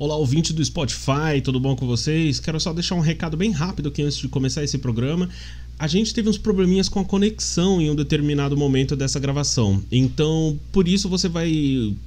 [0.00, 2.38] Olá, ouvinte do Spotify, tudo bom com vocês?
[2.38, 5.28] Quero só deixar um recado bem rápido aqui antes de começar esse programa.
[5.76, 9.82] A gente teve uns probleminhas com a conexão em um determinado momento dessa gravação.
[9.90, 11.52] Então, por isso você vai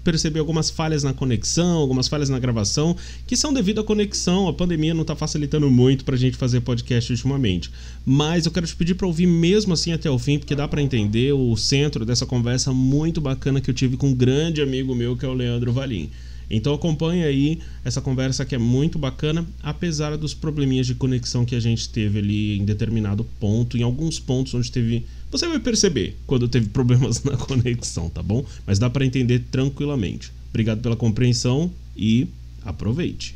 [0.05, 2.95] perceber algumas falhas na conexão, algumas falhas na gravação,
[3.27, 4.47] que são devido à conexão.
[4.47, 7.69] A pandemia não está facilitando muito para a gente fazer podcast ultimamente.
[8.05, 10.81] Mas eu quero te pedir para ouvir mesmo assim até o fim, porque dá para
[10.81, 15.17] entender o centro dessa conversa muito bacana que eu tive com um grande amigo meu,
[15.17, 16.09] que é o Leandro Valim.
[16.51, 21.55] Então acompanhe aí essa conversa que é muito bacana, apesar dos probleminhas de conexão que
[21.55, 25.05] a gente teve ali em determinado ponto, em alguns pontos onde teve.
[25.31, 28.45] Você vai perceber quando teve problemas na conexão, tá bom?
[28.67, 30.31] Mas dá para entender tranquilamente.
[30.49, 32.27] Obrigado pela compreensão e
[32.65, 33.35] aproveite.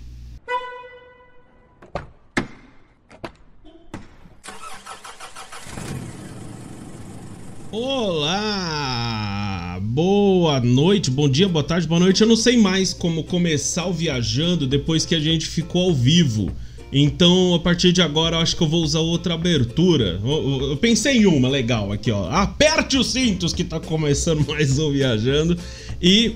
[7.72, 9.45] Olá!
[9.80, 12.22] Boa noite, bom dia, boa tarde, boa noite.
[12.22, 16.52] Eu não sei mais como começar o viajando depois que a gente ficou ao vivo.
[16.94, 20.22] Então, a partir de agora, eu acho que eu vou usar outra abertura.
[20.24, 22.30] Eu, eu pensei em uma legal aqui, ó.
[22.30, 25.58] Aperte os cintos que tá começando mais um viajando.
[26.02, 26.36] E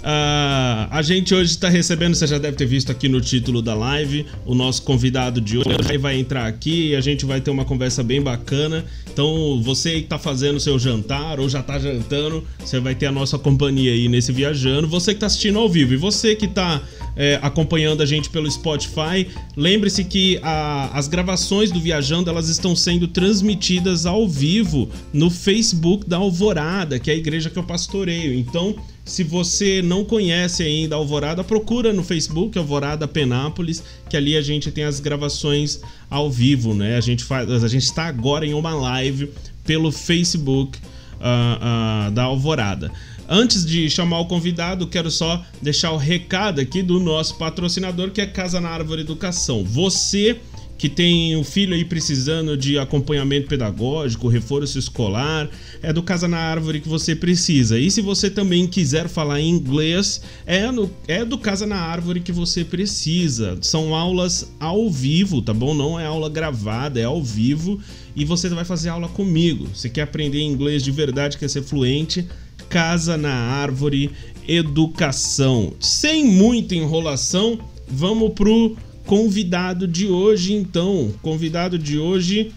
[0.00, 3.74] Uh, a gente hoje está recebendo, você já deve ter visto aqui no título da
[3.74, 7.66] live, o nosso convidado de hoje vai entrar aqui e a gente vai ter uma
[7.66, 8.84] conversa bem bacana.
[9.12, 13.12] Então, você que está fazendo seu jantar ou já está jantando, você vai ter a
[13.12, 14.88] nossa companhia aí nesse viajando.
[14.88, 16.80] Você que está assistindo ao vivo e você que está
[17.16, 22.74] é, acompanhando a gente pelo Spotify, lembre-se que a, as gravações do Viajando elas estão
[22.74, 28.34] sendo transmitidas ao vivo no Facebook da Alvorada, que é a igreja que eu pastoreio.
[28.34, 34.36] Então, se você não conhece ainda a Alvorada, procura no Facebook Alvorada Penápolis, que ali
[34.36, 36.96] a gente tem as gravações ao vivo, né?
[36.96, 39.30] A gente faz, a gente está agora em uma live
[39.64, 40.78] pelo Facebook
[41.20, 42.90] uh, uh, da Alvorada.
[43.32, 48.20] Antes de chamar o convidado, quero só deixar o recado aqui do nosso patrocinador, que
[48.20, 49.62] é Casa na Árvore Educação.
[49.62, 50.40] Você
[50.76, 55.48] que tem um filho aí precisando de acompanhamento pedagógico, reforço escolar,
[55.80, 57.78] é do Casa na Árvore que você precisa.
[57.78, 62.32] E se você também quiser falar inglês, é, no, é do Casa na Árvore que
[62.32, 63.58] você precisa.
[63.60, 65.72] São aulas ao vivo, tá bom?
[65.72, 67.78] Não é aula gravada, é ao vivo.
[68.16, 69.68] E você vai fazer aula comigo.
[69.72, 72.26] Você quer aprender inglês de verdade, quer ser fluente?
[72.70, 74.12] Casa na Árvore
[74.46, 75.74] Educação.
[75.80, 77.58] Sem muita enrolação,
[77.88, 81.12] vamos pro convidado de hoje, então.
[81.20, 82.52] Convidado de hoje,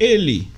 [0.00, 0.48] ele.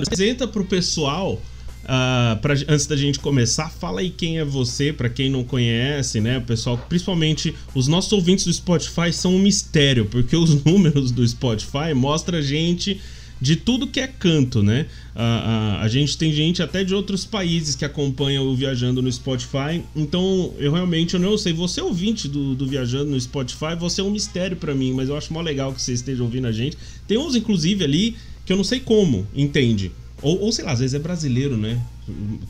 [0.00, 1.40] Apresenta para o pessoal.
[1.84, 6.18] Uh, pra, antes da gente começar, fala aí quem é você, para quem não conhece,
[6.18, 6.40] né?
[6.40, 11.92] Pessoal, principalmente os nossos ouvintes do Spotify são um mistério, porque os números do Spotify
[11.94, 12.98] mostram a gente
[13.40, 14.86] de tudo que é canto, né?
[15.14, 19.10] A, a, a, gente tem gente até de outros países que acompanha o Viajando no
[19.10, 19.82] Spotify.
[19.94, 21.52] Então, eu realmente eu não sei.
[21.52, 25.16] Você ouvinte do, do Viajando no Spotify, você é um mistério para mim, mas eu
[25.16, 26.76] acho mó legal que você esteja ouvindo a gente.
[27.06, 29.92] Tem uns, inclusive, ali que eu não sei como, entende?
[30.22, 31.82] Ou, ou sei lá, às vezes é brasileiro, né?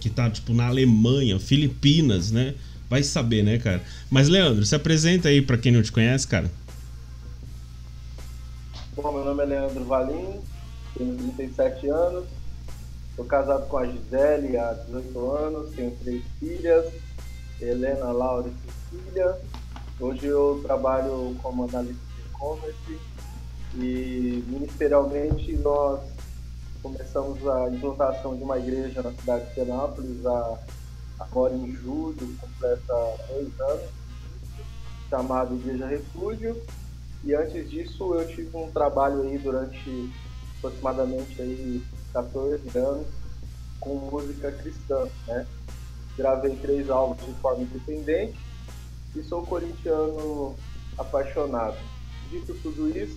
[0.01, 2.55] Que tá, tipo, na Alemanha, Filipinas, né?
[2.89, 3.83] Vai saber, né, cara?
[4.11, 6.51] Mas, Leandro, se apresenta aí para quem não te conhece, cara.
[8.95, 10.39] Bom, meu nome é Leandro Valim,
[10.97, 12.25] tenho 37 anos,
[13.17, 16.93] sou casado com a Gisele há 18 anos, tenho três filhas,
[17.61, 19.39] Helena, Laura e Cecília.
[20.01, 23.01] Hoje eu trabalho como analista de e-commerce
[23.77, 26.01] e ministerialmente nós
[26.83, 30.25] começamos a implantação de uma igreja na cidade de Penápolis
[31.19, 33.91] agora em julho, completa dois anos,
[35.09, 36.61] chamada Igreja Refúgio.
[37.25, 40.13] E antes disso eu tive um trabalho aí durante
[40.65, 41.83] aproximadamente aí
[42.13, 43.07] 14 anos
[43.81, 45.47] com música cristã, né?
[46.17, 48.39] Gravei três álbuns de forma independente
[49.15, 50.57] e sou corintiano
[50.97, 51.77] apaixonado.
[52.31, 53.17] Dito tudo isso,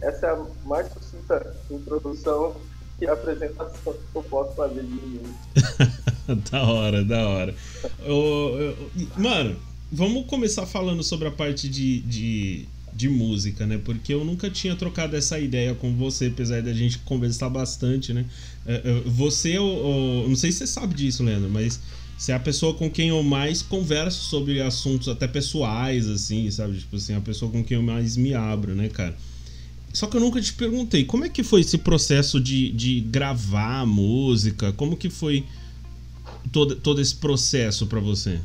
[0.00, 2.56] essa é a mais sucinta introdução
[3.00, 5.34] e apresentação que eu posso fazer de mim.
[6.50, 7.54] da hora, da hora.
[8.00, 9.56] Eu, eu, mano,
[9.90, 12.68] vamos começar falando sobre a parte de, de
[13.00, 13.80] de música, né?
[13.82, 18.26] Porque eu nunca tinha trocado essa ideia com você, apesar da gente conversar bastante, né?
[18.66, 21.80] É, é, você, eu, não sei se você sabe disso, Leandro, mas
[22.16, 26.78] você é a pessoa com quem eu mais converso sobre assuntos até pessoais, assim, sabe?
[26.78, 29.16] Tipo assim, a pessoa com quem eu mais me abro, né, cara?
[29.92, 33.86] Só que eu nunca te perguntei, como é que foi esse processo de, de gravar
[33.86, 34.72] música?
[34.74, 35.44] Como que foi
[36.52, 38.38] todo, todo esse processo para você?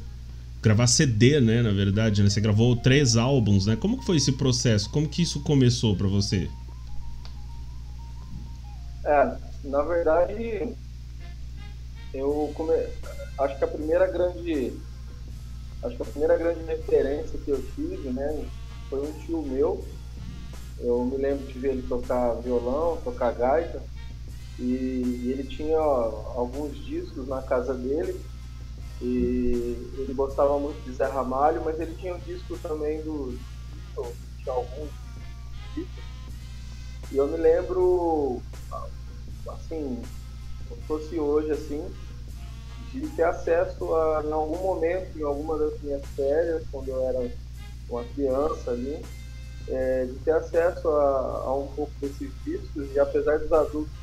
[0.65, 1.61] Gravar CD, né?
[1.61, 2.29] Na verdade, né?
[2.29, 3.75] Você gravou três álbuns, né?
[3.75, 4.89] Como que foi esse processo?
[4.89, 6.49] Como que isso começou para você?
[9.03, 10.75] É, na verdade,
[12.11, 12.73] eu come...
[13.37, 14.73] acho que a primeira grande
[15.83, 18.43] acho que a primeira grande referência que eu tive, né,
[18.89, 19.85] foi um tio meu.
[20.79, 23.83] Eu me lembro de ver ele tocar violão, tocar gaita,
[24.57, 28.19] e ele tinha alguns discos na casa dele,
[29.01, 33.37] e ele gostava muito de Zé Ramalho, mas ele tinha um disco também do
[34.45, 34.89] tinha alguns
[35.73, 36.03] discos.
[37.11, 38.41] E eu me lembro,
[39.47, 40.01] assim,
[40.69, 41.85] como fosse hoje, assim,
[42.91, 47.31] de ter acesso a, em algum momento, em alguma das minhas férias, quando eu era
[47.89, 49.03] uma criança ali,
[49.67, 53.93] é, de ter acesso a, a, um pouco desses discos e apesar dos adultos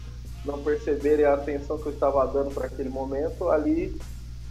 [0.44, 3.96] não perceberem a atenção que eu estava dando para aquele momento, ali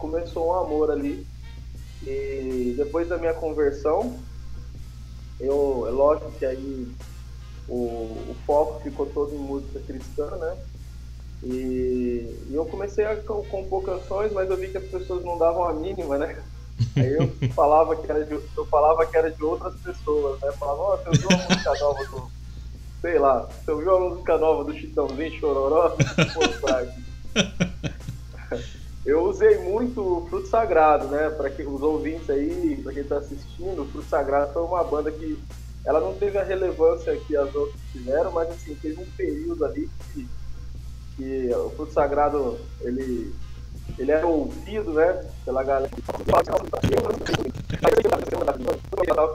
[0.02, 1.24] começou um amor ali.
[2.04, 4.18] E depois da minha conversão,
[5.38, 6.88] eu, é lógico que aí
[7.68, 7.74] o,
[8.28, 10.56] o foco ficou todo em música cristã, né?
[11.44, 15.64] E, e, eu comecei a compor canções, mas eu vi que as pessoas não davam
[15.64, 16.42] a mínima, né?
[16.96, 20.48] Aí eu falava que era de, eu falava que era de outras pessoas, né?
[20.48, 22.32] Eu falava, ó, oh, você ouviu uma música nova do.
[23.00, 25.96] Sei lá, você ouviu uma música nova do Chitãozinho Chororó?
[29.04, 31.30] Eu usei muito o Fruto Sagrado, né?
[31.30, 35.38] Para os ouvintes aí, para quem está assistindo, o Fruto Sagrado foi uma banda que
[35.84, 39.90] ela não teve a relevância que as outras tiveram, mas assim, teve um período ali
[40.12, 40.28] que
[41.16, 43.34] que o fruto sagrado ele,
[43.98, 45.90] ele era ouvido, né, pela galera.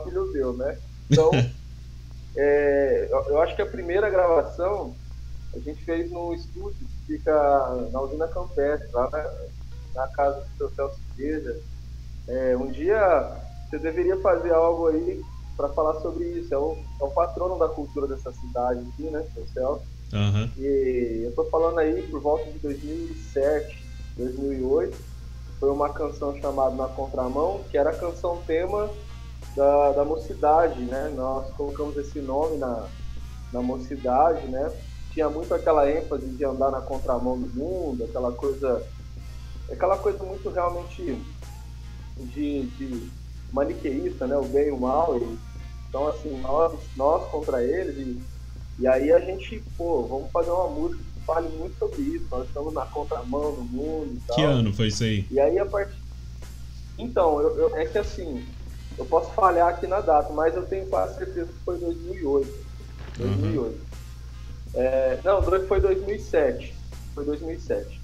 [0.03, 0.77] filho deu, né?
[1.09, 1.31] Então,
[2.35, 4.95] é, eu acho que a primeira gravação
[5.53, 6.75] a gente fez no estúdio
[7.05, 9.19] que fica na usina Campestre, lá na,
[9.97, 11.59] na casa do seu Celso Igreja.
[12.27, 13.35] É, um dia
[13.69, 15.21] você deveria fazer algo aí
[15.57, 16.53] para falar sobre isso.
[16.53, 19.83] É o, é o patrono da cultura dessa cidade aqui, né, seu Celso.
[20.13, 20.49] Uhum.
[20.57, 23.83] E eu tô falando aí por volta de 2007,
[24.15, 24.97] 2008.
[25.59, 28.89] Foi uma canção chamada Na Contramão, que era a canção tema
[29.55, 31.11] da, da mocidade, né?
[31.15, 32.87] Nós colocamos esse nome na,
[33.51, 34.71] na mocidade, né?
[35.11, 38.83] Tinha muito aquela ênfase de andar na contramão do mundo, aquela coisa.
[39.71, 41.17] Aquela coisa muito realmente
[42.17, 43.09] de, de
[43.51, 44.37] maniqueísta, né?
[44.37, 45.17] O bem e o mal.
[45.17, 45.37] E,
[45.89, 47.97] então, assim, nós, nós contra eles.
[47.97, 48.21] E,
[48.79, 52.25] e aí a gente, pô, vamos fazer uma música que fale muito sobre isso.
[52.29, 54.35] Nós estamos na contramão do mundo e tal.
[54.35, 55.25] Que ano foi isso aí?
[55.29, 55.97] E aí a partir.
[56.97, 58.45] Então, eu, eu, é que assim,
[58.97, 62.67] eu posso falhar aqui na data, mas eu tenho quase certeza que foi 2008.
[63.17, 63.59] 2008.
[63.59, 63.77] Uhum.
[64.73, 66.73] É, não, foi 2007.
[67.13, 68.01] Foi 2007.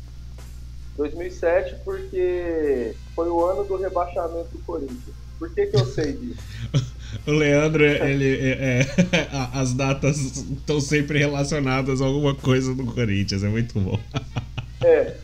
[0.97, 5.15] 2007 porque foi o ano do rebaixamento do Corinthians.
[5.39, 6.39] Por que, que eu sei disso?
[7.27, 8.87] o Leandro, ele, é, é,
[9.53, 13.99] as datas estão sempre relacionadas a alguma coisa do Corinthians, é muito bom.
[14.85, 15.15] É,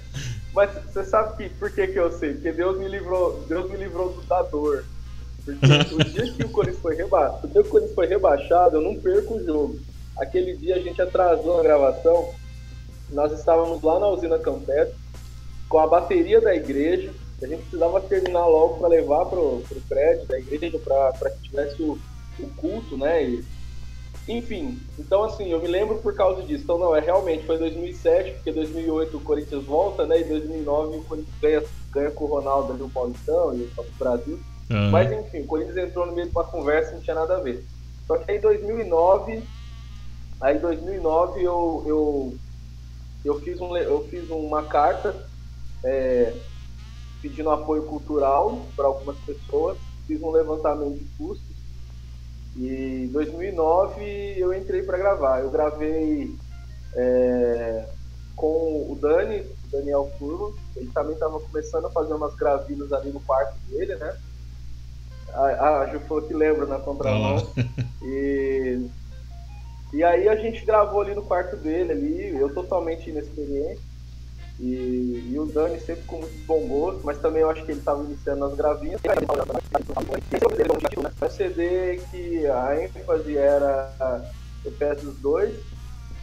[0.54, 2.31] mas você sabe que, por que, que eu sei?
[2.31, 4.86] Porque Deus me livrou, Deus me livrou da dor.
[5.44, 8.77] Porque o dia que o Corinthians foi rebaixado, o dia que o Corinthians foi rebaixado,
[8.77, 9.80] eu não perco o jogo.
[10.18, 12.33] Aquele dia a gente atrasou a gravação,
[13.12, 14.94] nós estávamos lá na usina Campete,
[15.69, 20.25] com a bateria da igreja, a gente precisava terminar logo para levar pro, pro prédio
[20.25, 21.98] da igreja para que tivesse o,
[22.39, 23.24] o culto, né?
[23.24, 23.45] E,
[24.27, 26.63] enfim, então assim, eu me lembro por causa disso.
[26.63, 30.19] Então não, é realmente foi 2007, porque 2008 o Corinthians volta, né?
[30.19, 34.39] E 2009 o Corinthians ganha, ganha com o Ronaldo ali o Paulistão e o Brasil.
[34.70, 34.89] Uhum.
[34.91, 37.39] Mas enfim, o Corinthians entrou no meio de uma conversa e não tinha nada a
[37.39, 37.63] ver.
[38.05, 39.44] Só que aí em 2009,
[40.41, 42.34] aí em 2009 eu, eu,
[43.24, 45.28] eu, fiz, um, eu fiz uma carta
[45.83, 46.33] é,
[47.21, 51.50] pedindo apoio cultural para algumas pessoas, fiz um levantamento de custos
[52.55, 55.39] e em 2009 eu entrei para gravar.
[55.39, 56.36] Eu gravei
[56.95, 57.88] é,
[58.36, 63.12] com o Dani, o Daniel Furlo, ele também estava começando a fazer umas gravinas ali
[63.12, 64.17] no quarto dele, né?
[65.33, 67.38] A, a Ju falou que lembra na contramão.
[68.01, 68.88] e,
[69.93, 73.81] e aí a gente gravou ali no quarto dele, ali, eu totalmente inexperiente.
[74.60, 77.80] E, e o Dani sempre com muito bom gosto, mas também eu acho que ele
[77.80, 79.00] estava iniciando nas gravinhas.
[79.06, 79.12] É
[81.25, 84.30] um CD que a ênfase era
[84.66, 85.56] Efésios 2,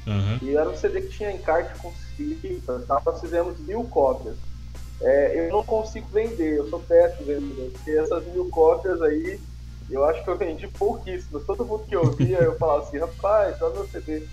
[0.07, 0.38] uhum.
[0.43, 3.00] e era um CD que tinha encarte com cifras, tá?
[3.05, 4.37] nós fizemos mil cópias.
[5.00, 9.40] É, eu não consigo vender, eu sou péssimo vendedor, porque essas mil cópias aí,
[9.90, 11.45] eu acho que eu vendi pouquíssimas.
[11.45, 14.26] Todo mundo que ouvia, eu falava assim, rapaz, olha meu CD.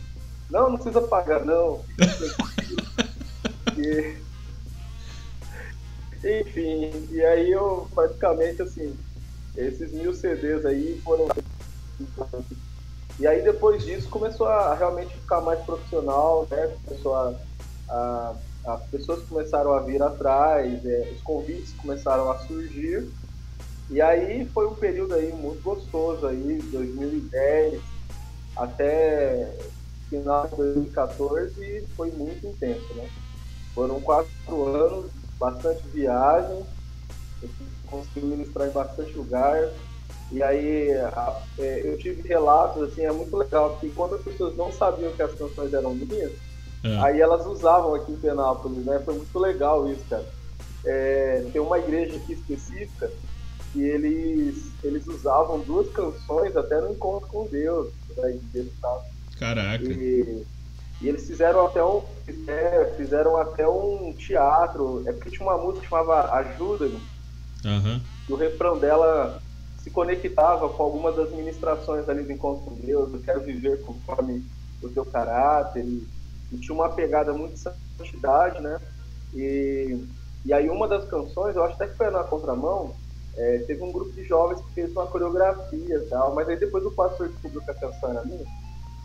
[0.50, 1.82] Não, não precisa pagar, não.
[3.74, 4.18] Porque...
[6.24, 8.98] Enfim, e aí eu praticamente assim,
[9.58, 11.28] esses mil CDs aí foram.
[13.20, 16.74] E aí depois disso começou a realmente ficar mais profissional, né?
[16.86, 17.34] Começou a,
[17.90, 23.10] a as pessoas começaram a vir atrás, é, os convites começaram a surgir.
[23.90, 27.82] E aí foi um período aí muito gostoso aí, 2010
[28.56, 29.52] até
[30.10, 33.10] final de 2014 foi muito intenso, né?
[33.74, 36.64] Foram quatro anos, bastante viagem,
[37.42, 37.50] eu
[37.88, 39.70] consegui ministrar em bastante lugar.
[40.32, 40.90] E aí
[41.60, 45.22] é, eu tive relatos, assim, é muito legal, que quando as pessoas não sabiam que
[45.22, 46.32] as canções eram minhas,
[46.84, 46.98] é.
[47.00, 49.02] aí elas usavam aqui em Penápolis, né?
[49.06, 50.26] Foi muito legal isso, cara.
[50.86, 53.12] É, tem uma igreja aqui específica
[53.72, 59.06] que eles, eles usavam duas canções até no encontro com Deus, da igreja e tal.
[59.40, 59.84] Caraca.
[59.84, 60.46] E,
[61.04, 62.02] e eles fizeram até um
[62.48, 65.04] é, fizeram até um teatro.
[65.06, 67.02] É porque tinha uma música que chamava Ajuda-me.
[67.66, 68.02] Uhum.
[68.30, 69.42] E o refrão dela
[69.84, 73.14] se conectava com algumas das ministrações ali do Encontro com Deus.
[73.14, 74.46] Eu quero viver conforme
[74.82, 75.84] o teu caráter.
[75.84, 76.08] E,
[76.54, 78.80] e tinha uma pegada muito de santidade, né?
[79.34, 80.06] E,
[80.46, 82.96] e aí uma das canções, eu acho até que foi na contramão,
[83.36, 86.86] é, teve um grupo de jovens que fez uma coreografia e tal, mas aí depois
[86.86, 88.46] o pastor que a canção era minha.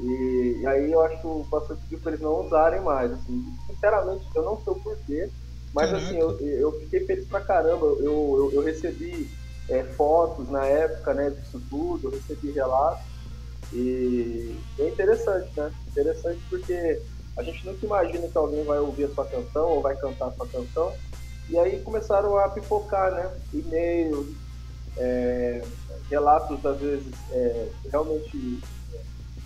[0.01, 3.13] E, e, aí eu acho que o pastor pediu para eles não usarem mais.
[3.13, 3.45] Assim.
[3.67, 5.31] Sinceramente, eu não sei o porquê,
[5.75, 6.07] mas Caraca.
[6.07, 7.87] assim, eu, eu fiquei feliz pra caramba.
[7.87, 9.29] Eu, eu, eu recebi
[9.69, 13.05] é, fotos na época né, disso tudo, eu recebi relatos.
[13.73, 15.73] E é interessante, né?
[15.89, 17.03] Interessante porque
[17.37, 20.33] a gente nunca imagina que alguém vai ouvir a sua canção ou vai cantar a
[20.33, 20.93] sua canção.
[21.51, 23.31] E aí começaram a pipocar, né?
[23.53, 24.29] E-mails,
[24.97, 25.63] é,
[26.11, 28.61] relatos, às vezes, é, realmente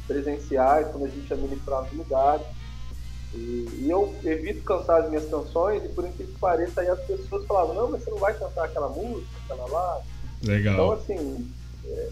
[0.06, 2.47] presenciais, quando a gente administra os lugares.
[3.35, 7.00] E, e, eu evito cantar as minhas canções, e por incrível que pareça, aí as
[7.00, 10.00] pessoas falavam, não, mas você não vai cantar aquela música, aquela lá.
[10.42, 10.75] Legal.
[10.75, 11.50] Então, assim,
[11.87, 12.09] é,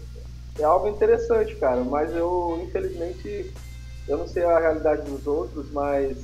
[0.59, 3.53] é algo interessante, cara, mas eu, infelizmente,
[4.07, 6.17] eu não sei a realidade dos outros, mas,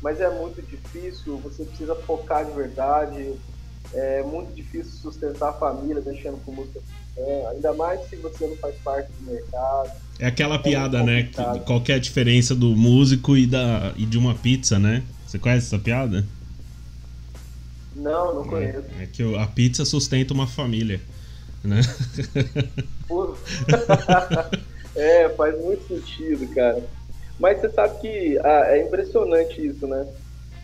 [0.00, 3.38] mas é muito difícil, você precisa focar de verdade,
[3.92, 6.80] é muito difícil sustentar a família mexendo com música,
[7.16, 11.24] é, ainda mais se você não faz parte do mercado é aquela piada, né?
[11.24, 15.02] Que, qual é a diferença do músico e, da, e de uma pizza, né?
[15.26, 16.24] Você conhece essa piada?
[17.96, 18.84] Não, não conheço.
[18.98, 21.00] É, é que a pizza sustenta uma família,
[21.64, 21.80] né?
[24.94, 26.82] é, faz muito sentido, cara.
[27.38, 30.06] Mas você sabe que ah, é impressionante isso, né?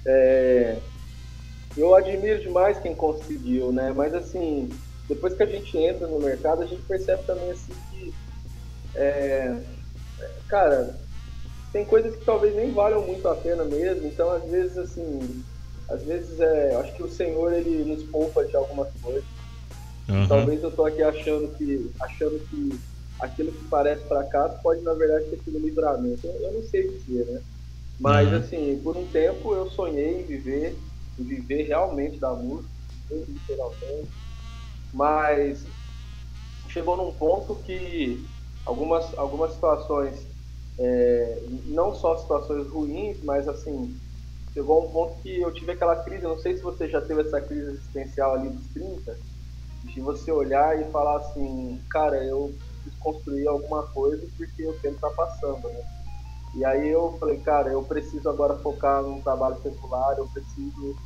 [0.04, 0.76] É,
[1.76, 3.92] eu admiro demais quem conseguiu, né?
[3.96, 4.68] Mas assim,
[5.08, 8.12] depois que a gente entra no mercado, a gente percebe também assim que
[8.96, 9.62] é,
[10.48, 10.96] cara,
[11.72, 15.44] tem coisas que talvez nem valham muito a pena mesmo, então às vezes assim,
[15.88, 19.24] às vezes é, acho que o Senhor ele nos poupa de algumas coisas.
[20.08, 20.26] Uhum.
[20.26, 22.78] Talvez eu tô aqui achando que achando que
[23.20, 26.26] aquilo que parece fracasso pode na verdade ter sido livramento.
[26.26, 27.42] Eu, eu não sei dizer, né?
[27.98, 28.38] Mas uhum.
[28.38, 30.76] assim, por um tempo eu sonhei em viver,
[31.18, 32.68] em viver realmente da música,
[33.10, 34.08] literalmente.
[34.92, 35.64] Mas
[36.68, 38.24] chegou num ponto que
[38.66, 40.28] algumas, algumas situações,
[40.78, 43.98] é, não só situações ruins, mas assim,
[44.52, 47.22] chegou a um ponto que eu tive aquela crise, não sei se você já teve
[47.22, 49.16] essa crise existencial ali dos 30,
[49.84, 54.96] de você olhar e falar assim, cara, eu preciso construir alguma coisa porque o tempo
[54.96, 55.80] está passando, né?
[56.54, 60.96] E aí eu falei, cara, eu preciso agora focar num trabalho secular, eu preciso,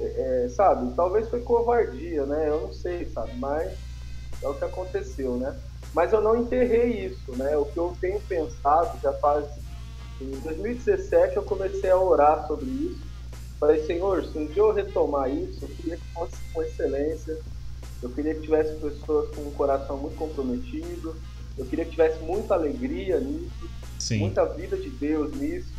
[0.00, 0.94] é, é sabe?
[0.94, 2.48] Talvez foi covardia, né?
[2.48, 3.36] Eu não sei, sabe?
[3.38, 3.76] Mas
[4.42, 5.60] é o que aconteceu, né?
[5.94, 7.56] Mas eu não enterrei isso, né?
[7.56, 9.46] O que eu tenho pensado já faz.
[10.20, 13.10] Em 2017 eu comecei a orar sobre isso.
[13.58, 17.38] Falei, Senhor, se um dia eu retomar isso, eu queria que fosse com excelência.
[18.02, 21.14] Eu queria que tivesse pessoas com um coração muito comprometido.
[21.58, 23.50] Eu queria que tivesse muita alegria nisso,
[23.98, 24.20] Sim.
[24.20, 25.74] muita vida de Deus nisso.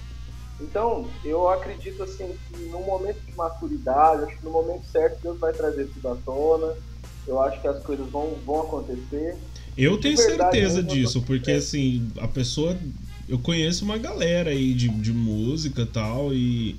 [0.60, 5.40] Então, eu acredito assim que no momento de maturidade, acho que no momento certo Deus
[5.40, 6.76] vai trazer tudo à tona.
[7.28, 9.40] Eu acho que as coisas vão, vão acontecer.
[9.78, 12.78] Eu tenho verdade, certeza disso, porque assim, a pessoa.
[13.30, 16.76] Eu conheço uma galera aí de, de música tal, e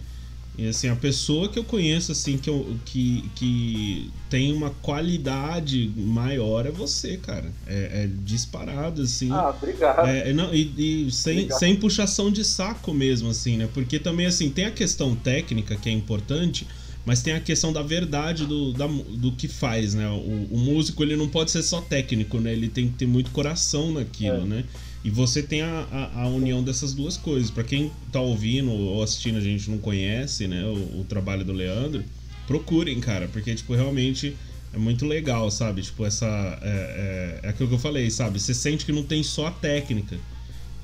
[0.56, 5.90] e assim, a pessoa que eu conheço, assim, que, eu, que, que tem uma qualidade
[5.96, 7.50] maior é você, cara.
[7.66, 9.30] É, é disparado, assim.
[9.32, 10.06] Ah, obrigado.
[10.06, 11.58] É, não, e, e sem, obrigado.
[11.58, 13.68] sem puxação de saco mesmo, assim, né?
[13.72, 16.66] Porque também, assim, tem a questão técnica que é importante,
[17.04, 20.09] mas tem a questão da verdade do, da, do que faz, né?
[20.09, 22.52] O, o, músico ele não pode ser só técnico, né?
[22.52, 24.47] Ele tem que ter muito coração naquilo, é.
[24.47, 24.64] né?
[25.04, 27.50] E você tem a, a, a união dessas duas coisas.
[27.50, 30.64] Para quem tá ouvindo ou assistindo a gente não conhece, né?
[30.64, 32.04] O, o, trabalho do Leandro,
[32.47, 34.37] procurem, cara, porque tipo realmente
[34.73, 35.82] é muito legal, sabe?
[35.82, 36.26] Tipo essa
[36.62, 38.38] é, é, é aquilo que eu falei, sabe?
[38.38, 40.16] Você sente que não tem só a técnica.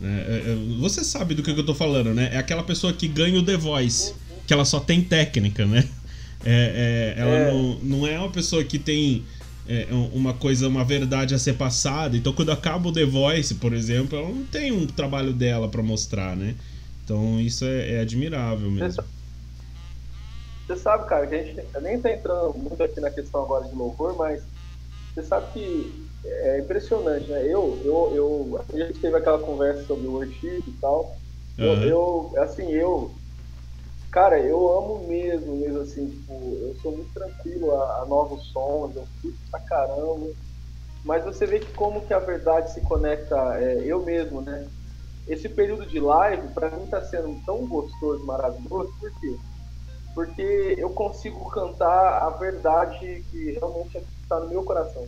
[0.00, 0.24] Né?
[0.26, 2.30] É, é, você sabe do que eu tô falando, né?
[2.32, 4.14] É aquela pessoa que ganha o The Voice,
[4.48, 5.88] que ela só tem técnica, né?
[6.44, 7.52] É, é, ela é.
[7.52, 9.24] Não, não é uma pessoa que tem
[9.68, 12.16] é, uma coisa, uma verdade a ser passada.
[12.16, 15.82] Então, quando acaba o The Voice, por exemplo, ela não tem um trabalho dela para
[15.82, 16.54] mostrar, né?
[17.04, 19.02] Então, isso é, é admirável mesmo.
[20.66, 23.74] Você sabe, cara, que a gente nem tá entrando muito aqui na questão agora de
[23.74, 24.42] louvor, mas
[25.14, 27.42] você sabe que é impressionante, né?
[27.44, 31.16] Eu, eu, eu, a gente teve aquela conversa sobre o worship e tal.
[31.58, 31.82] Uhum.
[31.82, 33.10] Eu, eu, assim, eu,
[34.10, 38.96] cara, eu amo mesmo, mesmo assim, tipo, eu sou muito tranquilo a, a novos sons,
[38.96, 40.30] eu curto pra caramba.
[41.04, 44.68] Mas você vê que como que a verdade se conecta, é, eu mesmo, né?
[45.26, 49.36] Esse período de live, para mim, tá sendo tão gostoso, maravilhoso, por quê?
[50.14, 55.06] Porque eu consigo cantar a verdade que realmente está no meu coração.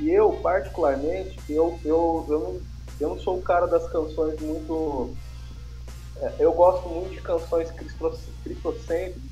[0.00, 2.60] E eu, particularmente, eu, eu, eu, não,
[3.00, 5.14] eu não sou o cara das canções muito.
[6.20, 9.22] É, eu gosto muito de canções cristocêntricas,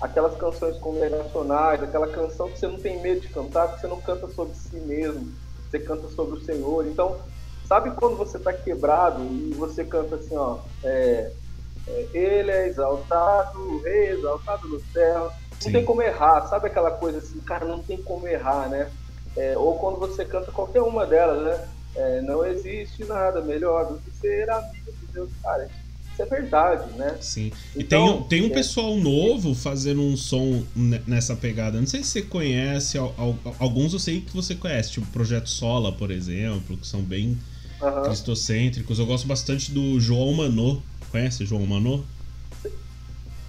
[0.00, 4.00] aquelas canções congregacionais, aquela canção que você não tem medo de cantar, porque você não
[4.00, 5.32] canta sobre si mesmo,
[5.70, 6.86] você canta sobre o Senhor.
[6.86, 7.20] Então,
[7.66, 11.30] sabe quando você está quebrado e você canta assim, ó, é,
[11.86, 15.30] é, Ele é exaltado, Rei exaltado no céu.
[15.52, 15.72] Não Sim.
[15.72, 18.90] tem como errar, sabe aquela coisa assim, cara, não tem como errar, né?
[19.36, 21.68] É, ou quando você canta qualquer uma delas, né?
[21.94, 25.68] É, não existe nada melhor do que ser amigo de Deus, cara.
[26.12, 27.16] Isso é verdade, né?
[27.20, 27.50] Sim.
[27.74, 28.54] E então, tem, tem um é...
[28.54, 30.62] pessoal novo fazendo um som
[31.06, 31.78] nessa pegada.
[31.78, 32.98] Não sei se você conhece,
[33.58, 37.38] alguns eu sei que você conhece, tipo Projeto Sola, por exemplo, que são bem
[37.80, 38.02] uhum.
[38.02, 38.98] cristocêntricos.
[38.98, 40.78] Eu gosto bastante do João Manô.
[41.10, 42.00] Conhece João Manô?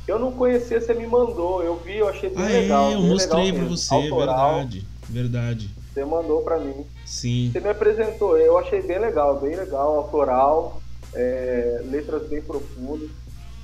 [0.07, 1.63] Eu não conhecia, você me mandou.
[1.63, 2.91] Eu vi, eu achei bem ah, legal.
[2.91, 4.55] É, eu mostrei pra você, Autoral.
[4.55, 4.87] verdade.
[5.09, 5.69] Verdade.
[5.93, 6.85] Você mandou para mim.
[7.05, 7.51] Sim.
[7.51, 10.81] Você me apresentou, eu achei bem legal, bem legal, autoral,
[11.15, 13.09] é, letras bem profundas.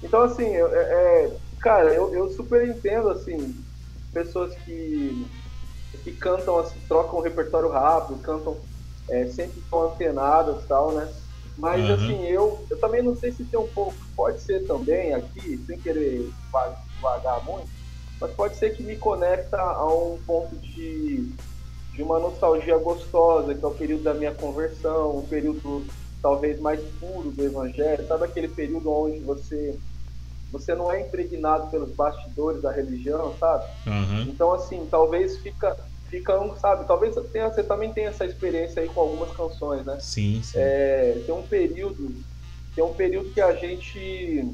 [0.01, 3.55] Então, assim, é, é, cara, eu, eu super entendo, assim,
[4.13, 5.27] pessoas que,
[6.03, 8.57] que cantam, assim, trocam o repertório rápido, cantam
[9.09, 11.11] é, sempre estão antenadas e tal, né?
[11.57, 11.95] Mas, uhum.
[11.95, 15.77] assim, eu, eu também não sei se tem um pouco, pode ser também aqui, sem
[15.77, 16.29] querer
[17.01, 17.67] vagar muito,
[18.19, 21.29] mas pode ser que me conecta a um ponto de,
[21.93, 25.85] de uma nostalgia gostosa, que é o período da minha conversão, um período
[26.21, 29.75] talvez mais puro do evangelho, sabe aquele período onde você
[30.51, 33.65] você não é impregnado pelos bastidores da religião, sabe?
[33.85, 34.21] Uhum.
[34.23, 35.77] Então assim, talvez fica
[36.09, 39.97] fica um, sabe, talvez tenha, você também tenha essa experiência aí com algumas canções, né?
[39.99, 40.57] Sim, sim.
[40.57, 42.15] É, tem um período
[42.75, 44.47] tem um período que a gente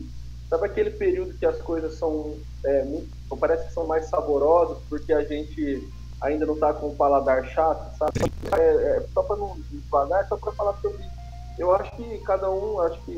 [0.49, 5.13] sabe aquele período que as coisas são é, muito, parece que são mais saborosas porque
[5.13, 5.87] a gente
[6.21, 8.31] ainda não está com o paladar chato, sabe?
[8.57, 11.14] É, é, só para não devagar, só para falar sobre.
[11.57, 13.17] Eu acho que cada um, acho que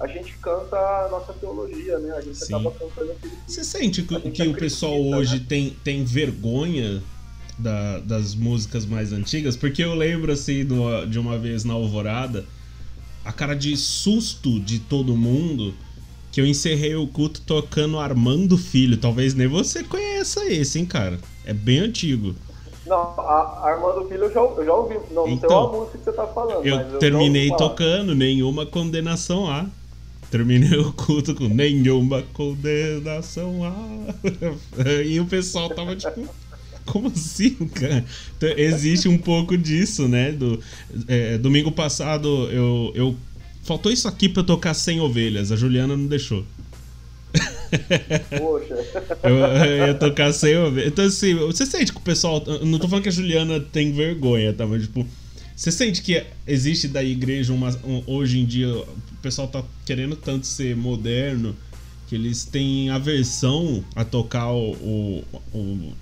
[0.00, 2.12] a gente canta a nossa teologia, né?
[2.16, 2.54] A gente Sim.
[2.54, 5.46] acaba cantando aquilo que Você sente que, que o pessoal hoje né?
[5.48, 7.02] tem, tem vergonha
[7.56, 9.56] da, das músicas mais antigas?
[9.56, 12.44] Porque eu lembro, assim, do, de uma vez na Alvorada,
[13.24, 15.74] a cara de susto de todo mundo
[16.32, 18.96] que eu encerrei o culto tocando Armando Filho.
[18.96, 21.20] Talvez nem você conheça esse, hein, cara?
[21.46, 22.34] É bem antigo.
[22.86, 24.98] Não, a Armando Filho eu já, eu já ouvi.
[25.10, 26.66] Não, então, sei a música que você tá falando.
[26.66, 29.66] Eu, eu terminei tocando, nenhuma condenação há.
[30.30, 33.74] Terminei o culto com nenhuma condenação há.
[35.04, 36.28] e o pessoal tava tipo.
[36.84, 38.04] Como assim, cara?
[38.36, 40.32] Então, existe um pouco disso, né?
[40.32, 40.60] Do,
[41.08, 43.16] é, domingo passado eu, eu
[43.64, 45.50] Faltou isso aqui pra eu tocar 100 ovelhas.
[45.50, 46.44] A Juliana não deixou.
[48.38, 48.74] Poxa.
[49.22, 50.92] Eu, eu ia tocar 100 ovelhas.
[50.92, 52.42] Então, assim, você sente que o pessoal.
[52.62, 54.66] Não tô falando que a Juliana tem vergonha, tá?
[54.66, 55.06] Mas, tipo.
[55.56, 58.86] Você sente que existe da igreja uma, um, hoje em dia o
[59.22, 61.54] pessoal tá querendo tanto ser moderno
[62.08, 65.92] que eles têm aversão a tocar o, o, o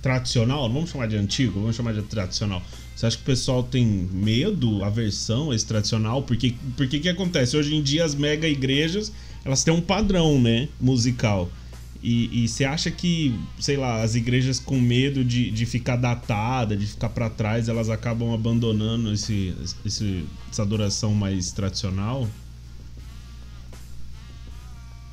[0.00, 2.62] tradicional, vamos chamar de antigo, vamos chamar de tradicional.
[2.94, 6.22] Você acha que o pessoal tem medo, aversão a esse tradicional?
[6.22, 7.56] Porque porque que acontece?
[7.56, 9.12] Hoje em dia as mega igrejas,
[9.44, 11.48] elas têm um padrão, né, musical.
[12.06, 16.86] E, você acha que, sei lá, as igrejas com medo de, de ficar datada, de
[16.86, 22.26] ficar para trás, elas acabam abandonando esse, esse, essa adoração mais tradicional?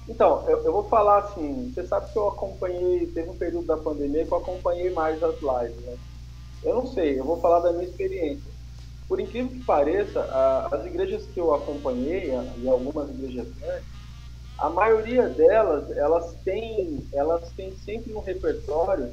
[0.10, 3.78] Então, eu, eu, vou falar assim, você sabe que eu acompanhei, teve um período da
[3.78, 5.96] pandemia que eu acompanhei mais as lives, né?
[6.62, 8.52] Eu não sei, eu vou falar da minha experiência.
[9.08, 14.01] Por incrível que pareça, a, as igrejas que eu acompanhei, e algumas igrejas grandes,
[14.62, 19.12] a maioria delas, elas têm, elas têm sempre no repertório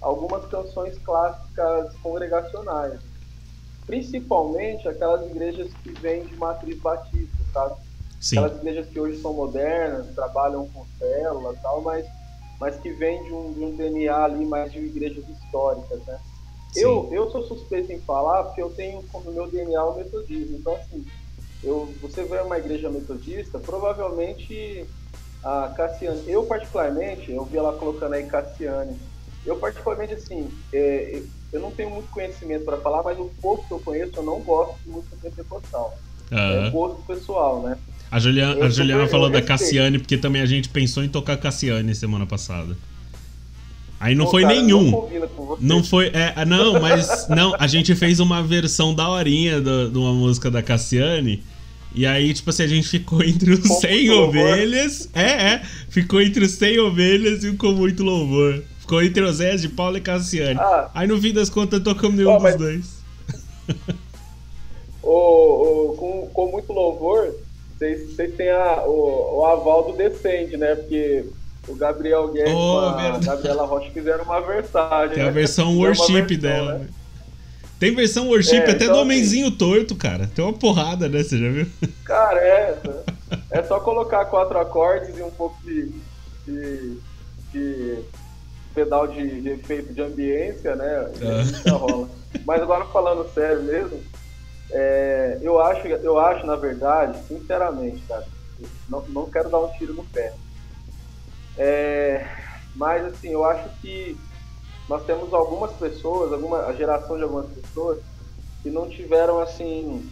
[0.00, 3.00] algumas canções clássicas congregacionais.
[3.86, 7.74] Principalmente aquelas igrejas que vêm de matriz batista, sabe?
[8.20, 8.38] Sim.
[8.38, 12.06] Aquelas igrejas que hoje são modernas, trabalham com célula e tal, mas
[12.58, 16.18] mas que vem de um, de um DNA ali mais de igrejas históricas, né?
[16.74, 20.56] Eu, eu sou suspeito em falar porque eu tenho como meu DNA o metodismo.
[20.58, 21.04] Então, assim,
[21.66, 24.86] eu, você vê uma igreja metodista, provavelmente
[25.42, 28.96] a Cassiane, eu particularmente, eu vi ela colocando aí Cassiane,
[29.44, 33.72] eu particularmente, assim, é, eu não tenho muito conhecimento para falar, mas o pouco que
[33.72, 35.98] eu conheço, eu não gosto de música pentecostal.
[36.30, 36.38] Uhum.
[36.38, 37.76] É gosto pessoal, né?
[38.10, 41.94] A Juliana, a Juliana falou da Cassiane, porque também a gente pensou em tocar Cassiane
[41.94, 42.76] semana passada.
[43.98, 44.90] Aí não Pô, foi cara, nenhum.
[44.90, 46.08] Não, não foi.
[46.12, 47.26] É, não, mas.
[47.28, 51.42] não, a gente fez uma versão da horinha de uma música da Cassiane.
[51.96, 55.08] E aí, tipo assim, a gente ficou entre os com 100 ovelhas.
[55.14, 55.62] É, é.
[55.88, 58.62] Ficou entre os 100 ovelhas e o com muito louvor.
[58.80, 60.60] Ficou entre os Zé de Paulo e Cassiane.
[60.60, 60.90] Ah.
[60.94, 63.02] Aí no fim das contas tocamos nenhum oh, dos dois.
[65.02, 67.34] o, o, com, com muito louvor,
[67.78, 70.74] vocês, vocês têm a, o, o aval do Descende, né?
[70.74, 71.24] Porque
[71.66, 75.14] o Gabriel Guedes oh, e a Gabriela Rocha fizeram uma versagem.
[75.14, 75.30] Tem né?
[75.30, 76.78] a versão worship versão, dela.
[76.78, 76.88] Né?
[77.78, 80.30] Tem versão worship é, até então, do assim, Homenzinho assim, Torto, cara.
[80.34, 81.22] Tem uma porrada, né?
[81.22, 81.66] Você já viu?
[82.04, 82.78] Cara, é.
[83.50, 85.92] É só colocar quatro acordes e um pouco de,
[86.46, 86.98] de,
[87.52, 87.98] de
[88.74, 91.10] pedal de, de, efeito de ambiência, né?
[91.66, 91.70] Ah.
[91.72, 92.08] rola.
[92.46, 94.00] Mas agora falando sério mesmo,
[94.70, 98.26] é, eu, acho, eu acho, na verdade, sinceramente, cara,
[98.88, 100.32] não, não quero dar um tiro no pé.
[101.58, 102.26] É,
[102.74, 104.16] mas assim, eu acho que
[104.88, 107.98] nós temos algumas pessoas, alguma, a geração de algumas pessoas
[108.62, 110.08] que não tiveram assim,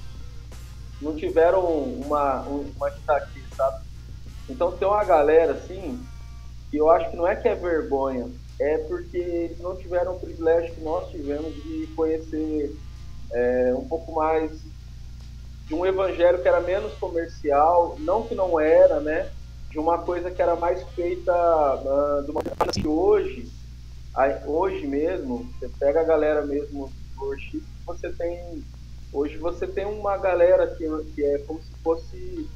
[1.00, 3.84] não tiveram uma, uma aqui, sabe?
[4.48, 6.00] Então tem uma galera assim,
[6.70, 10.20] que eu acho que não é que é vergonha, é porque eles não tiveram o
[10.20, 12.76] privilégio que nós tivemos de conhecer
[13.32, 14.50] é, um pouco mais
[15.66, 19.30] de um evangelho que era menos comercial, não que não era, né?
[19.70, 23.50] De uma coisa que era mais feita uh, de uma que hoje
[24.46, 28.64] hoje mesmo, você pega a galera mesmo do worship, você tem.
[29.12, 32.48] Hoje você tem uma galera que, que é como se fosse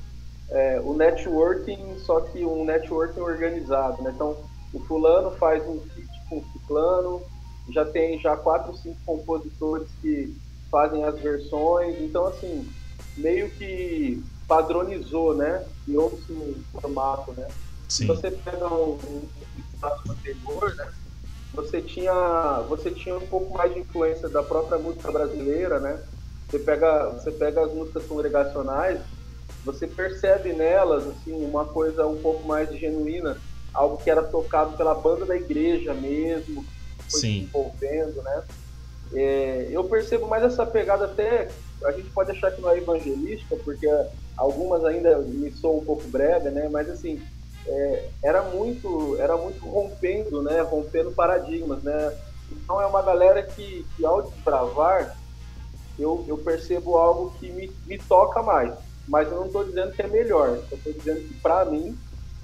[0.51, 4.13] é, o networking, só que um networking organizado, né?
[4.15, 4.37] Então,
[4.73, 7.23] o fulano faz um feat com o ciclano,
[7.71, 10.35] já tem já quatro, cinco compositores que
[10.71, 12.69] fazem as versões, então assim,
[13.17, 15.65] meio que padronizou, né?
[15.87, 17.47] E outro formato, né?
[17.89, 18.03] Sim.
[18.03, 19.29] Se você pega um, um
[20.11, 20.93] anterior, né?
[21.59, 26.01] Você tinha, você tinha um pouco mais de influência da própria música brasileira, né?
[26.49, 29.01] Você pega, você pega as músicas congregacionais,
[29.65, 33.37] você percebe nelas assim uma coisa um pouco mais genuína,
[33.75, 36.65] algo que era tocado pela banda da igreja mesmo,
[37.11, 37.41] foi Sim.
[37.41, 38.43] se envolvendo, né?
[39.15, 41.49] É, eu percebo mais essa pegada até,
[41.87, 43.89] a gente pode achar que não é evangelística, porque
[44.37, 46.69] algumas ainda me soam um pouco breve, né?
[46.69, 47.21] Mas assim,
[47.69, 50.61] é, era muito era muito rompendo, né?
[50.63, 52.17] Rompendo paradigmas, né?
[52.51, 55.17] Então é uma galera que, que ao desbravar,
[55.99, 58.75] eu, eu percebo algo que me, me toca mais.
[59.07, 60.49] Mas eu não estou dizendo que é melhor.
[60.71, 61.97] Eu estou dizendo que para mim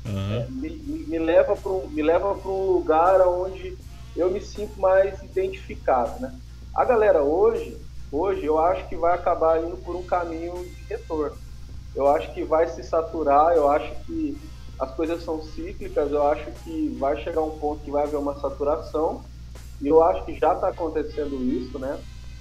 [0.05, 0.35] uhum.
[0.35, 3.77] é, me, me, leva para me leva para um lugar onde
[4.17, 6.35] eu me sinto mais identificado, né?
[6.75, 7.79] A galera hoje,
[8.13, 11.37] hoje eu acho que vai acabar indo por um caminho de retorno.
[11.95, 13.55] Eu acho que vai se saturar.
[13.55, 14.37] Eu acho que
[14.79, 18.39] as coisas são cíclicas, eu acho que vai chegar um ponto que vai haver uma
[18.41, 19.23] saturação,
[19.81, 21.99] e eu acho que já está acontecendo isso, né?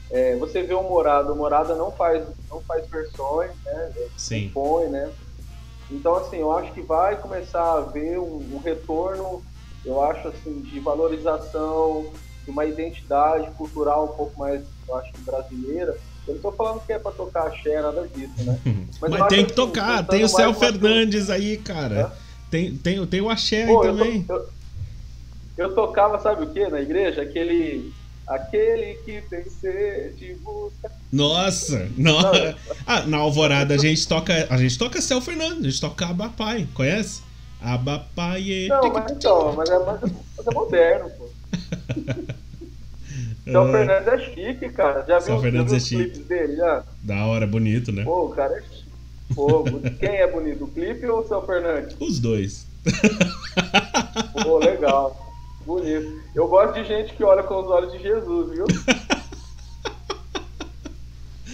[0.10, 3.91] É, você vê o Morada, o Morada não faz, não faz versões, né?
[4.15, 4.52] Sim.
[4.54, 5.12] Compõe, né?
[5.89, 9.43] Então, assim, eu acho que vai começar a haver um, um retorno,
[9.86, 12.12] eu acho, assim, de valorização,
[12.46, 16.93] de uma identidade cultural um pouco mais, eu acho, brasileira, eu não tô falando que
[16.93, 18.58] é pra tocar axé, nada disso, né?
[19.02, 22.13] Mas, Mas tem que assim, tocar, tem o Céu Fernandes aí, cara.
[22.53, 24.25] Tem, tem, tem o axé Pô, aí também.
[24.29, 24.49] Eu, eu,
[25.57, 27.23] eu, tocava, sabe o que na igreja?
[27.23, 27.91] Aquele.
[28.27, 30.91] Aquele que tem sede busca.
[31.11, 31.89] Nossa!
[31.97, 32.15] No...
[32.85, 34.47] ah, na Alvorada a gente toca.
[34.51, 37.23] A gente toca Céu Fernandes, a gente toca Abapai, conhece?
[37.59, 38.67] Abapai.
[38.69, 40.03] Não, mas então, mas é, mas
[40.47, 41.29] é moderno, pô.
[43.51, 45.03] Céu Fernandes é chique, cara.
[45.07, 46.83] Já viu, Fernandes já viu é os clipes dele já?
[47.01, 48.03] Da hora, bonito, né?
[48.03, 48.72] Pô, o cara é.
[49.33, 49.63] Pô,
[49.99, 51.95] quem é bonito, o clipe ou o seu Fernandes?
[51.99, 52.65] Os dois.
[54.43, 55.19] Pô, legal.
[55.65, 56.21] Bonito.
[56.36, 58.65] Eu gosto de gente que olha com os olhos de Jesus, viu?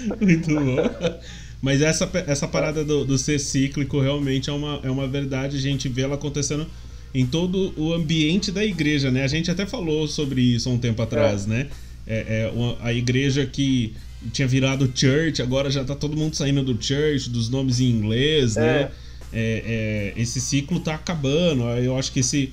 [0.19, 1.19] Muito bom.
[1.61, 5.57] Mas essa, essa parada do, do ser cíclico realmente é uma, é uma verdade.
[5.57, 6.65] A gente vê ela acontecendo
[7.13, 9.23] em todo o ambiente da igreja, né?
[9.23, 11.49] A gente até falou sobre isso há um tempo atrás, é.
[11.49, 11.67] né?
[12.07, 13.93] É, é uma, a igreja que
[14.31, 18.55] tinha virado church, agora já tá todo mundo saindo do church, dos nomes em inglês,
[18.55, 18.81] né?
[18.81, 18.83] é.
[18.83, 18.91] né?
[19.31, 21.63] É, esse ciclo tá acabando.
[21.63, 22.51] Eu acho que esse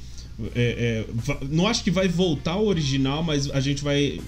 [0.54, 4.20] É, é, não acho que vai voltar ao original, mas a gente vai.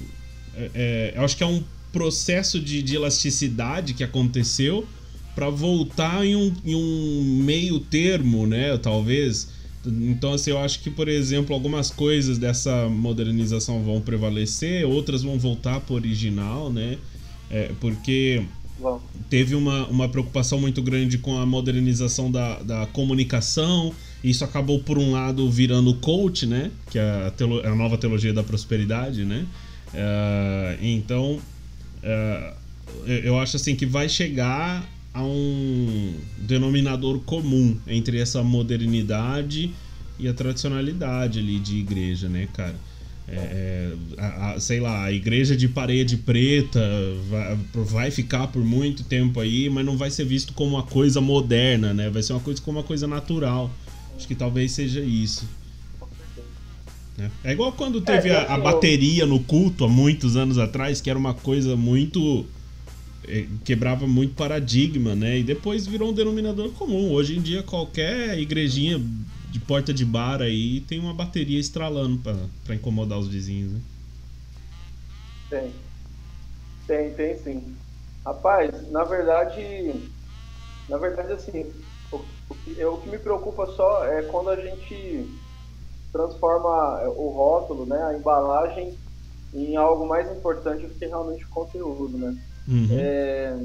[0.57, 4.87] É, é eu acho que é um processo de, de elasticidade que aconteceu
[5.35, 8.77] para voltar em um, em um meio termo, né?
[8.79, 9.49] Talvez.
[9.87, 15.39] Então, assim, eu acho que, por exemplo, algumas coisas dessa modernização vão prevalecer, outras vão
[15.39, 16.99] voltar para o original, né?
[17.51, 18.45] É, porque
[19.29, 23.93] teve uma, uma preocupação muito grande com a modernização da, da comunicação.
[24.23, 26.71] Isso acabou, por um lado, virando coach, né?
[26.91, 29.47] Que é a, teolo, a nova teologia da prosperidade, né?
[29.89, 31.39] Uh, então,
[32.03, 32.55] uh,
[33.07, 39.73] eu acho assim que vai chegar a um denominador comum entre essa modernidade
[40.19, 42.75] e a tradicionalidade ali de igreja, né, cara?
[43.31, 46.81] É, é, a, a, sei lá, a igreja de parede preta
[47.29, 51.21] vai, vai, ficar por muito tempo aí, mas não vai ser visto como uma coisa
[51.21, 52.09] moderna, né?
[52.09, 53.71] Vai ser uma coisa como uma coisa natural.
[54.17, 55.47] Acho que talvez seja isso.
[57.19, 61.01] É, é igual quando teve é, a, a bateria no culto há muitos anos atrás,
[61.01, 62.47] que era uma coisa muito
[63.29, 65.39] é, quebrava muito paradigma, né?
[65.39, 67.11] E depois virou um denominador comum.
[67.11, 69.01] Hoje em dia, qualquer igrejinha
[69.51, 72.19] de porta de bar aí tem uma bateria estralando
[72.65, 73.81] para incomodar os vizinhos, né?
[75.51, 75.73] Tem.
[76.87, 77.77] Tem, tem sim.
[78.25, 79.95] Rapaz, na verdade,
[80.89, 81.73] na verdade, assim,
[82.11, 85.29] o, o, que, o que me preocupa só é quando a gente
[86.13, 88.97] transforma o rótulo, né, a embalagem,
[89.55, 92.35] em algo mais importante do que realmente o conteúdo, né?
[92.67, 92.99] Uhum.
[92.99, 93.59] É,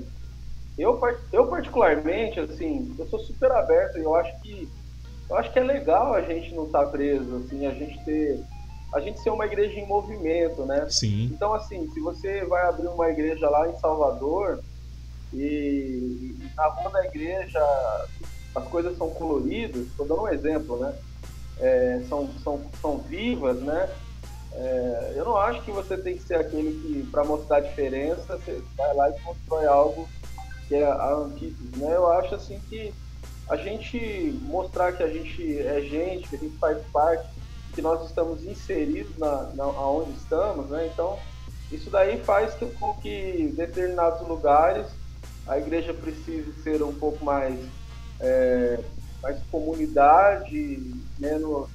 [0.77, 0.99] eu,
[1.31, 4.69] eu particularmente, assim, eu sou super aberto e eu acho que
[5.29, 8.43] eu acho que é legal a gente não estar tá preso, assim, a gente ter
[8.93, 10.85] a gente ser uma igreja em movimento, né?
[10.87, 11.31] Sim.
[11.33, 14.63] Então, assim, se você vai abrir uma igreja lá em Salvador
[15.33, 17.59] e, e na rua da igreja
[18.55, 20.93] as coisas são coloridas, estou dando um exemplo, né?
[21.59, 23.89] É, são, são, são vivas, né?
[24.53, 28.37] É, eu não acho que você tem que ser aquele que, para mostrar a diferença,
[28.37, 30.07] você vai lá e constrói algo
[30.67, 31.95] que é a antítese, né?
[31.95, 32.93] Eu acho assim que
[33.49, 37.27] a gente mostrar que a gente é gente, que a gente faz parte,
[37.73, 40.89] que nós estamos inseridos na, na onde estamos, né?
[40.93, 41.17] Então,
[41.71, 44.87] isso daí faz com que determinados lugares
[45.47, 47.59] a igreja precise ser um pouco mais,
[48.19, 48.79] é,
[49.21, 51.67] mais comunidade, menos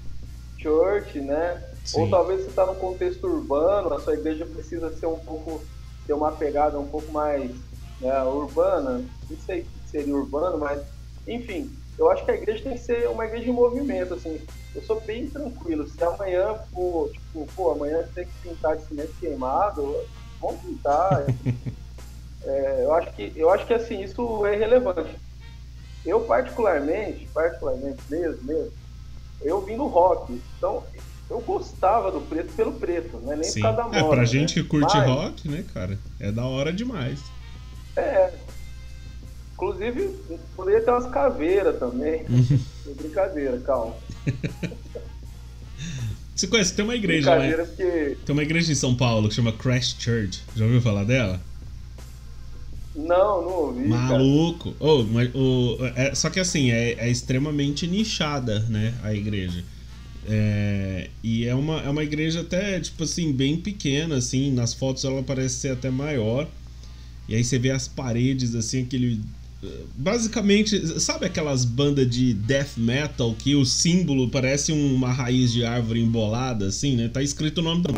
[0.58, 1.62] church, né?
[1.84, 2.02] Sim.
[2.02, 5.62] Ou talvez você está num contexto urbano, a sua igreja precisa ser um pouco,
[6.06, 7.50] ter uma pegada um pouco mais
[8.00, 9.04] né, urbana.
[9.28, 10.80] Não sei se seria urbano, mas
[11.28, 14.40] enfim, eu acho que a igreja tem que ser uma igreja em movimento, assim.
[14.74, 15.88] Eu sou bem tranquilo.
[15.88, 19.96] Se amanhã for, tipo, pô, amanhã tem que pintar de cimento queimado,
[20.40, 21.24] vamos pintar.
[22.44, 25.10] é, eu acho que, eu acho que assim, isso é relevante.
[26.06, 28.72] Eu particularmente, particularmente mesmo, mesmo,
[29.42, 30.40] eu vim no rock.
[30.56, 30.84] Então,
[31.28, 33.60] eu gostava do preto pelo preto, não é nem Sim.
[33.60, 33.98] por causa da moda.
[33.98, 34.62] É, pra gente né?
[34.62, 35.98] que curte Mas, rock, né, cara?
[36.20, 37.20] É da hora demais.
[37.96, 38.32] É.
[39.58, 40.14] Inclusive,
[40.54, 42.24] poderia ter umas caveiras também.
[42.96, 43.92] brincadeira, calma.
[46.32, 46.74] Você conhece?
[46.74, 47.38] Tem uma igreja lá.
[47.40, 47.56] Né?
[47.56, 48.16] Porque...
[48.24, 50.44] Tem uma igreja em São Paulo que chama Crash Church.
[50.54, 51.40] Já ouviu falar dela?
[52.94, 53.88] Não, não ouvi.
[53.88, 54.76] Maluco.
[54.78, 58.94] Oh, mas, oh, é, só que assim, é, é extremamente nichada, né?
[59.02, 59.64] A igreja.
[60.28, 64.52] É, e é uma, é uma igreja até, tipo assim, bem pequena, assim.
[64.52, 66.48] Nas fotos ela parece ser até maior.
[67.28, 69.20] E aí você vê as paredes, assim, aquele.
[69.96, 76.00] Basicamente, sabe aquelas bandas de death metal que o símbolo parece uma raiz de árvore
[76.00, 77.08] embolada, assim, né?
[77.08, 77.90] Tá escrito o nome da.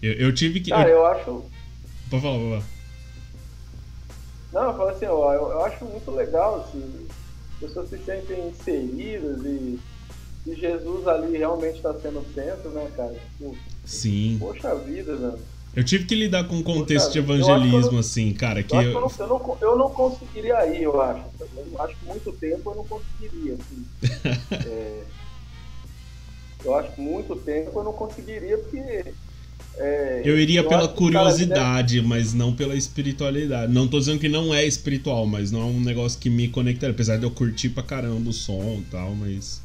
[0.00, 0.70] Eu, eu tive que.
[0.70, 1.44] Cara, eu acho.
[2.08, 2.64] Pode falar, pode falar.
[4.50, 7.06] Não, eu falo assim, ó, eu, eu acho muito legal, assim,
[7.60, 9.78] pessoas se sentem inseridas e,
[10.46, 13.12] e Jesus ali realmente está sendo o centro, né, cara?
[13.12, 14.38] Tipo, Sim.
[14.40, 15.38] Poxa vida, velho.
[15.74, 18.62] Eu tive que lidar com o contexto de evangelismo, não, assim, cara.
[18.62, 18.92] Que eu, eu...
[18.92, 21.22] eu, não, eu, não, conseguiria ir, eu acho.
[21.40, 23.84] Eu acho que muito tempo eu não conseguiria, assim.
[24.66, 25.02] é,
[26.64, 29.04] eu acho que muito tempo eu não conseguiria, porque
[29.78, 32.08] é, eu iria eu pela curiosidade, deve...
[32.08, 33.72] mas não pela espiritualidade.
[33.72, 36.92] Não tô dizendo que não é espiritual, mas não é um negócio que me conectaria.
[36.92, 39.62] Apesar de eu curtir pra caramba o som e tal, mas.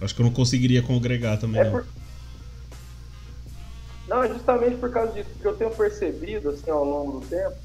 [0.00, 1.60] Acho que eu não conseguiria congregar também.
[1.60, 1.70] É não.
[1.70, 1.80] Por...
[1.80, 1.99] não,
[4.24, 7.56] é justamente por causa disso, porque eu tenho percebido, assim, ao longo do tempo,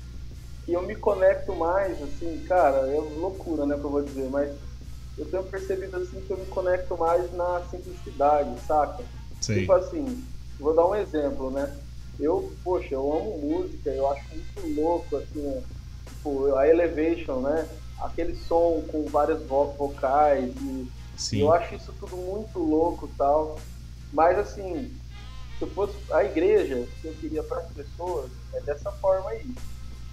[0.65, 4.51] que eu me conecto mais, assim, cara, é loucura, né, que eu vou dizer, mas
[5.17, 9.05] eu tenho percebido, assim, que eu me conecto mais na simplicidade, saca?
[9.39, 9.61] Sei.
[9.61, 10.27] Tipo assim,
[10.57, 11.81] Vou dar um exemplo, né?
[12.17, 15.41] Eu, poxa, eu amo música, eu acho muito louco, assim,
[16.07, 17.69] tipo, a Elevation, né?
[17.97, 21.39] aquele som com várias vocais e Sim.
[21.41, 23.67] eu acho isso tudo muito louco tal.
[24.11, 24.99] Mas assim,
[25.59, 29.49] se fosse a igreja que eu queria para as pessoas, é dessa forma aí.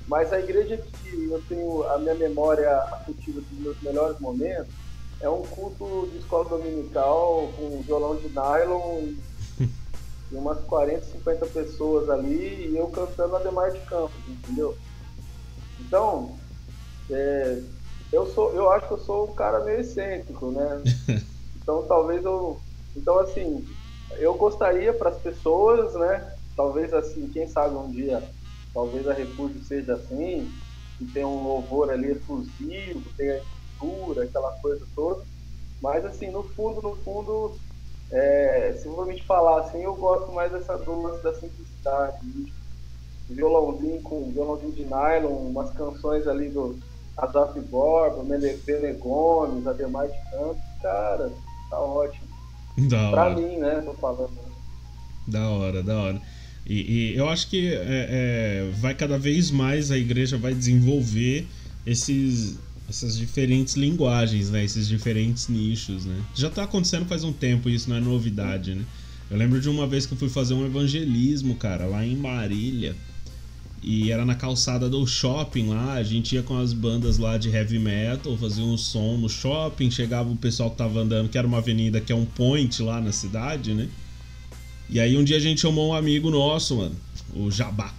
[0.06, 4.72] Mas a igreja que eu tenho a minha memória afetiva dos meus melhores momentos
[5.20, 9.08] é um culto de escola dominical com violão de nylon
[10.30, 14.76] e umas 40, 50 pessoas ali e eu cantando Ademar de Campos, entendeu?
[15.80, 16.36] Então,
[17.10, 17.62] é,
[18.12, 20.82] eu sou, eu acho que eu sou um cara meio excêntrico, né?
[21.62, 22.60] Então talvez eu,
[22.96, 23.64] então assim,
[24.18, 26.34] eu gostaria para as pessoas, né?
[26.56, 28.22] Talvez assim, quem sabe um dia,
[28.74, 30.52] talvez a Refúgio seja assim,
[30.98, 33.42] que tem um louvor ali exclusivo, tem a
[33.78, 35.24] cultura, aquela coisa toda.
[35.80, 37.60] Mas assim, no fundo, no fundo,
[38.10, 42.18] é, se for me falar assim, eu gosto mais dessa do da simplicidade,
[43.28, 46.78] violãozinho com violãozinho de nylon, umas canções ali do
[47.16, 51.32] Azaf Borba, Mele Gomes, Ademar de Campos, cara,
[51.70, 52.31] tá ótimo.
[52.76, 53.36] Da pra hora.
[53.36, 54.30] mim, né, tô falando.
[55.26, 56.22] Da hora, da hora.
[56.66, 57.76] E, e eu acho que é,
[58.68, 61.46] é, vai cada vez mais a igreja vai desenvolver
[61.84, 62.58] esses,
[62.88, 64.64] essas diferentes linguagens, né?
[64.64, 66.22] Esses diferentes nichos, né?
[66.34, 68.84] Já tá acontecendo faz um tempo, isso não é novidade, né?
[69.30, 72.94] Eu lembro de uma vez que eu fui fazer um evangelismo, cara, lá em Marília.
[73.82, 77.50] E era na calçada do shopping lá, a gente ia com as bandas lá de
[77.50, 81.46] heavy metal, fazia um som no shopping, chegava o pessoal que tava andando, que era
[81.46, 83.88] uma avenida que é um point lá na cidade, né?
[84.88, 86.94] E aí um dia a gente chamou um amigo nosso, mano,
[87.34, 87.92] o Jabá.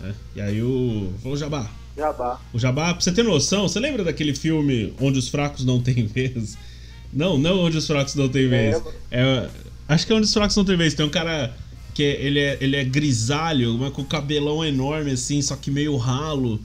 [0.00, 0.14] Né?
[0.36, 1.12] E aí o.
[1.22, 1.70] Falou, Jabá.
[1.96, 2.40] Jabá.
[2.52, 6.06] O Jabá, pra você ter noção, você lembra daquele filme Onde os Fracos Não Têm
[6.06, 6.56] Vez?
[7.12, 8.80] Não, não Onde os Fracos Não Têm Vez.
[9.10, 9.48] É,
[9.88, 10.94] acho que é Onde os Fracos Não Têm Vez.
[10.94, 11.54] Tem um cara
[11.98, 15.96] que ele é, ele é grisalho, mas com o cabelão enorme assim, só que meio
[15.96, 16.60] ralo.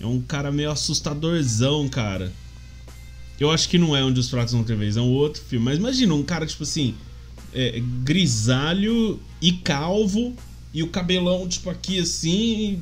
[0.00, 2.32] É um cara meio assustadorzão, cara.
[3.38, 5.62] Eu acho que não é Onde os Fracos Não Têm Vez, é um outro filme.
[5.62, 6.94] Mas imagina um cara, tipo assim,
[7.52, 10.34] é, grisalho e calvo,
[10.72, 12.80] e o cabelão, tipo, aqui assim,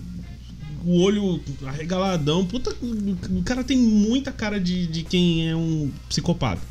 [0.84, 2.46] o olho arregaladão.
[2.46, 6.62] Puta, o cara tem muita cara de, de quem é um psicopata.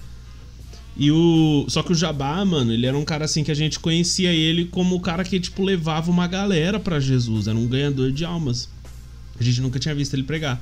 [0.97, 1.65] E o.
[1.67, 4.65] Só que o Jabá, mano, ele era um cara assim que a gente conhecia ele
[4.65, 7.47] como o cara que, tipo, levava uma galera para Jesus.
[7.47, 8.69] Era um ganhador de almas.
[9.37, 10.61] A gente nunca tinha visto ele pregar.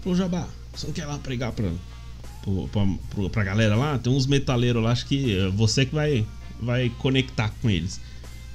[0.00, 1.68] Falou, Jabá, você não quer lá pregar pra,
[2.42, 3.98] pra, pra, pra galera lá?
[3.98, 6.26] Tem uns metaleiros lá, acho que é você que vai,
[6.60, 8.00] vai conectar com eles.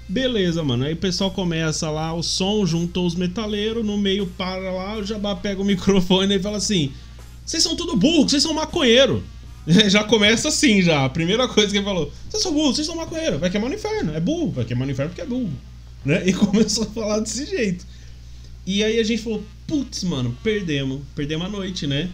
[0.07, 0.85] Beleza, mano.
[0.85, 5.05] Aí o pessoal começa lá, o som juntou os metaleiros, no meio para lá, o
[5.05, 6.91] Jabá pega o microfone e fala assim:
[7.45, 9.23] Vocês são tudo burro, vocês são maconheiro.
[9.89, 11.05] já começa assim, já.
[11.05, 13.75] A primeira coisa que ele falou: Vocês são burros, vocês são maconheiro, vai queimar no
[13.75, 14.13] inferno.
[14.13, 15.51] É burro, vai queimar no inferno porque é burro.
[16.03, 16.27] Né?
[16.27, 17.85] E começou a falar desse jeito.
[18.65, 21.01] E aí a gente falou: Putz, mano, perdemos.
[21.15, 22.09] Perdemos a noite, né?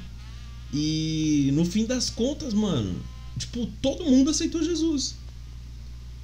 [0.74, 2.96] E no fim das contas, mano,
[3.38, 5.16] tipo, todo mundo aceitou Jesus.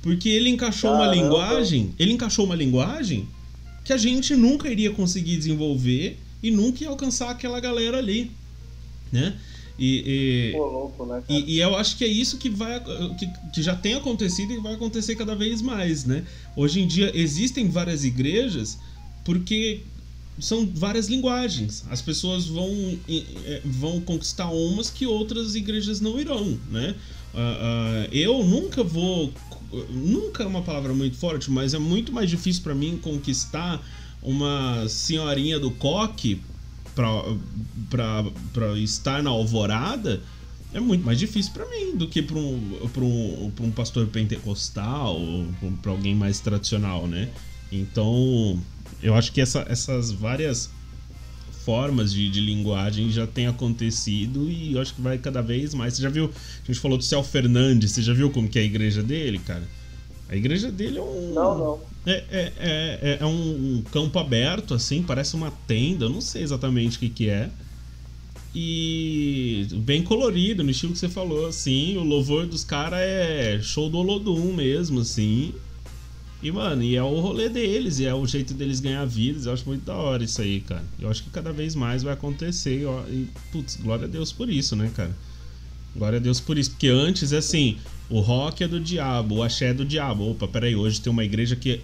[0.02, 1.08] Porque ele encaixou Caramba.
[1.08, 3.28] uma linguagem, ele encaixou uma linguagem
[3.84, 8.32] que a gente nunca iria conseguir desenvolver e nunca ia alcançar aquela galera ali,
[9.12, 9.38] né?
[9.84, 12.80] E, e, Pô, louco, né, e, e, eu acho que é isso que vai
[13.18, 16.24] que, que já tem acontecido e vai acontecer cada vez mais, né?
[16.56, 18.78] Hoje em dia existem várias igrejas
[19.26, 19.82] porque
[20.40, 21.84] são várias linguagens.
[21.90, 22.70] As pessoas vão,
[23.10, 26.96] é, vão conquistar umas que outras igrejas não irão, né?
[27.34, 29.34] Uh, uh, eu nunca vou
[29.90, 33.82] nunca é uma palavra muito forte, mas é muito mais difícil para mim conquistar
[34.22, 36.40] uma senhorinha do coque
[37.90, 40.22] para estar na alvorada
[40.74, 45.46] é muito mais difícil para mim do que para um, um, um pastor pentecostal ou
[45.82, 47.30] para alguém mais tradicional, né?
[47.72, 48.60] Então,
[49.04, 50.70] eu acho que essa, essas várias
[51.66, 55.96] formas de, de linguagem já tem acontecido e eu acho que vai cada vez mais.
[55.96, 56.26] Você já viu?
[56.26, 59.40] A gente falou do Céu Fernandes, você já viu como que é a igreja dele,
[59.40, 59.68] cara?
[60.30, 61.34] A igreja dele é um.
[61.34, 61.80] Não, não.
[62.06, 66.98] É, é, é, é um campo aberto, assim, parece uma tenda, eu não sei exatamente
[66.98, 67.50] o que, que é.
[68.54, 71.96] E bem colorido, no estilo que você falou, assim.
[71.98, 75.54] O louvor dos caras é show do Olodum mesmo, assim.
[76.44, 79.46] E, mano, e é o rolê deles, e é o jeito deles ganhar vidas.
[79.46, 80.84] Eu acho muito da hora isso aí, cara.
[81.00, 82.84] Eu acho que cada vez mais vai acontecer.
[83.10, 85.16] E, putz, glória a Deus por isso, né, cara?
[85.96, 86.72] Glória a Deus por isso.
[86.72, 87.78] Porque antes, assim,
[88.10, 90.32] o rock é do diabo, o axé é do diabo.
[90.32, 91.80] Opa, peraí, hoje tem uma igreja que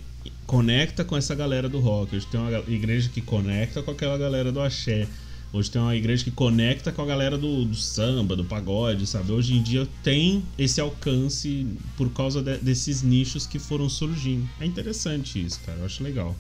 [0.48, 2.16] conecta com essa galera do rock.
[2.16, 5.08] Hoje tem uma igreja que conecta com aquela galera do axé.
[5.54, 9.32] Hoje tem uma igreja que conecta com a galera do, do samba, do pagode, sabe?
[9.32, 14.50] Hoje em dia tem esse alcance por causa de, desses nichos que foram surgindo.
[14.60, 15.78] É interessante isso, cara.
[15.80, 16.36] Eu acho legal.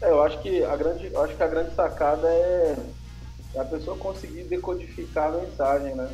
[0.00, 2.76] É, eu acho que a grande, eu acho que a grande sacada é
[3.54, 6.10] é a pessoa conseguir decodificar a mensagem, né?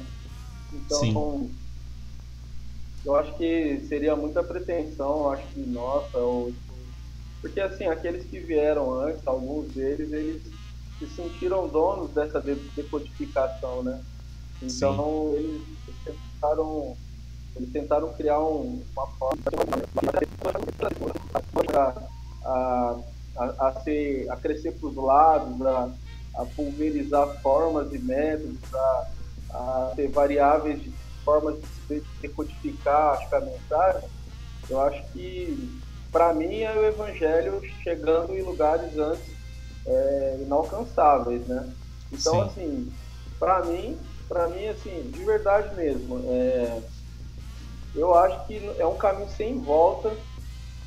[0.73, 1.51] Então, Sim.
[3.07, 6.53] Eu acho que seria muita pretensão, acho que nossa, ou,
[7.41, 10.43] porque assim, aqueles que vieram antes, alguns deles, eles
[10.99, 14.03] se sentiram donos dessa decodificação, né?
[14.61, 15.37] Então Sim.
[15.37, 15.63] eles
[16.05, 16.97] tentaram,
[17.55, 19.41] eles tentaram criar um, uma forma
[22.45, 22.99] a,
[23.37, 25.91] a, a, ser, a crescer para os lados, a,
[26.39, 29.07] a pulverizar formas e métodos, a,
[29.51, 30.91] a ter variáveis de
[31.27, 31.57] formas
[31.91, 34.09] de decodificar acho que a mensagem.
[34.71, 35.81] Eu acho que
[36.13, 39.35] para mim é o evangelho chegando em lugares antes
[39.85, 41.75] é, inalcançáveis, né?
[42.13, 42.41] Então, Sim.
[42.43, 42.93] assim,
[43.39, 43.99] para mim,
[44.29, 46.81] para mim, assim, de verdade mesmo, é,
[47.95, 50.17] eu acho que é um caminho sem volta.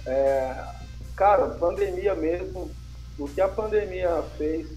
[0.06, 0.64] É,
[1.16, 2.72] cara, pandemia mesmo,
[3.18, 4.70] o que a pandemia fez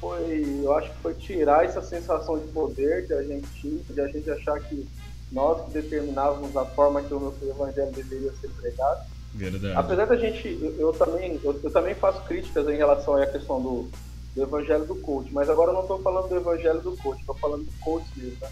[0.00, 4.00] foi, eu acho que foi tirar essa sensação de poder que a gente tinha, de
[4.00, 4.86] a gente achar que
[5.30, 9.06] nós que determinávamos a forma que o nosso evangelho deveria ser pregado.
[9.34, 9.74] Verdade.
[9.76, 13.60] Apesar da gente, eu, eu também, eu, eu, também faço críticas em relação à questão
[13.60, 13.90] do,
[14.34, 17.34] do evangelho do coach, mas agora eu não estou falando do evangelho do coach, estou
[17.34, 18.38] falando do coach mesmo.
[18.40, 18.48] Né?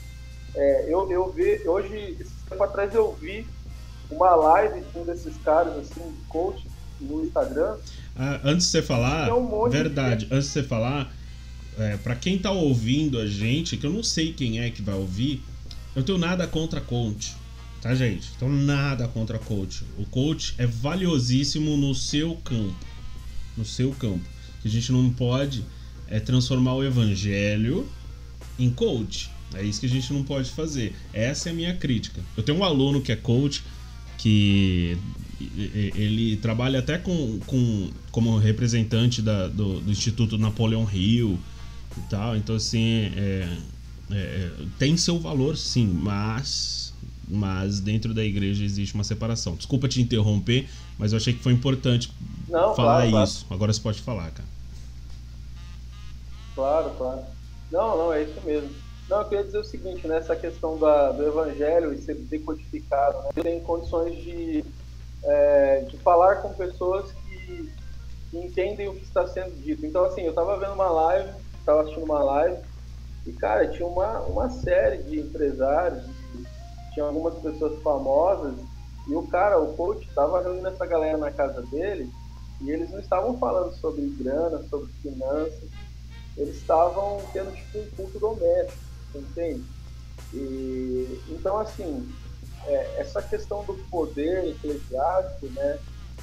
[0.57, 3.47] É, eu, eu vi, hoje, esse tempo atrás eu vi
[4.11, 6.67] uma live de um desses caras, assim, coach,
[7.01, 7.77] no Instagram.
[8.17, 10.35] Ah, antes de você falar, um verdade, de...
[10.35, 11.13] antes de você falar,
[11.79, 14.95] é, para quem tá ouvindo a gente, que eu não sei quem é que vai
[14.95, 15.43] ouvir,
[15.95, 17.35] eu tenho nada contra coach
[17.85, 18.31] tá, gente?
[18.35, 19.85] Então, nada contra coach.
[19.99, 22.75] O coach é valiosíssimo no seu campo.
[23.59, 24.25] No seu campo.
[24.63, 25.63] Que a gente não pode
[26.09, 27.87] é transformar o evangelho
[28.59, 29.31] em coach.
[29.53, 30.95] É isso que a gente não pode fazer.
[31.13, 32.23] Essa é a minha crítica.
[32.35, 33.63] Eu tenho um aluno que é coach
[34.17, 34.97] que
[35.69, 41.39] ele trabalha até com, com como representante da, do, do, Instituto Napoleão Hill
[41.97, 42.37] e tal.
[42.37, 43.49] Então, assim, é,
[44.11, 46.85] é, tem seu valor, sim, mas
[47.27, 49.57] mas dentro da igreja existe uma separação.
[49.57, 50.69] Desculpa te interromper,
[50.99, 52.13] mas eu achei que foi importante
[52.49, 53.47] Não, falar claro, isso.
[53.47, 53.55] Claro.
[53.55, 54.49] Agora você pode falar, cara.
[56.55, 57.23] Claro, claro.
[57.73, 58.71] Não, não, é isso mesmo.
[59.09, 63.31] Não, eu queria dizer o seguinte, né, questão da, do evangelho e ser decodificado, né?
[63.37, 64.65] eu tenho condições de,
[65.23, 67.71] é, de falar com pessoas que,
[68.31, 69.85] que, entendem o que está sendo dito.
[69.85, 71.33] Então, assim, eu estava vendo uma live,
[71.65, 72.63] estava assistindo uma live,
[73.27, 76.05] e, cara, tinha uma, uma série de empresários,
[76.93, 78.55] tinha algumas pessoas famosas
[79.09, 82.11] e o cara, o coach, estava reunindo essa galera na casa dele
[82.61, 85.71] e eles não estavam falando sobre grana, sobre finanças,
[86.37, 88.79] eles estavam tendo tipo um culto doméstico,
[89.15, 89.65] entende?
[90.33, 92.09] E, então, assim,
[92.67, 95.79] é, essa questão do poder eclesiástico, né,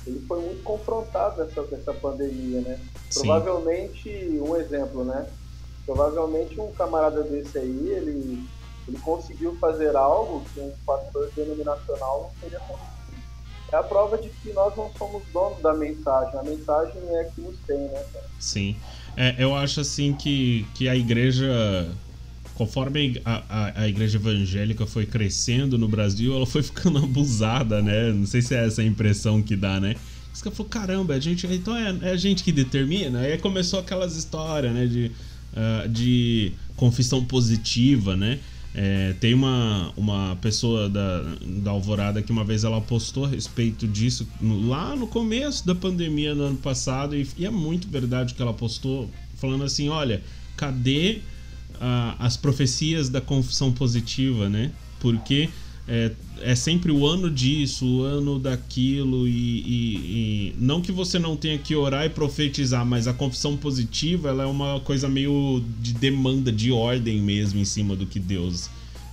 [0.06, 2.80] ele foi muito confrontado nessa, nessa pandemia, né?
[3.10, 3.22] Sim.
[3.22, 4.10] Provavelmente,
[4.42, 5.28] um exemplo, né?
[5.86, 8.48] Provavelmente um camarada desse aí, ele
[8.88, 12.92] ele conseguiu fazer algo que um pastor denominacional não teria conseguido.
[13.72, 17.42] É a prova de que nós não somos donos da mensagem, a mensagem é que
[17.42, 18.04] nos tem, né?
[18.38, 18.76] Sim.
[19.16, 21.88] É, eu acho assim que, que a igreja,
[22.56, 28.12] conforme a, a, a, igreja evangélica foi crescendo no Brasil, ela foi ficando abusada, né?
[28.12, 29.96] Não sei se é essa a impressão que dá, né?
[30.34, 33.20] Os caras falaram, caramba, a gente, então é, é a gente que determina.
[33.20, 34.86] Aí começou aquelas histórias, né?
[34.86, 35.12] De,
[35.54, 38.40] uh, de confissão positiva, né?
[38.74, 41.24] É, tem uma, uma pessoa da,
[41.62, 45.76] da Alvorada que uma vez ela postou a respeito disso no, lá no começo da
[45.76, 50.24] pandemia no ano passado, e, e, é muito verdade que ela postou, falando assim: olha,
[50.56, 51.20] cadê
[52.20, 54.72] as profecias da confissão positiva, né?
[55.00, 55.50] Porque
[55.88, 56.12] é,
[56.42, 61.36] é sempre o ano disso, o ano daquilo, e, e, e, não que você não
[61.36, 65.94] tenha que orar e profetizar, mas a confissão positiva ela é uma coisa meio de
[65.94, 68.70] demanda, de ordem mesmo em cima do que Deus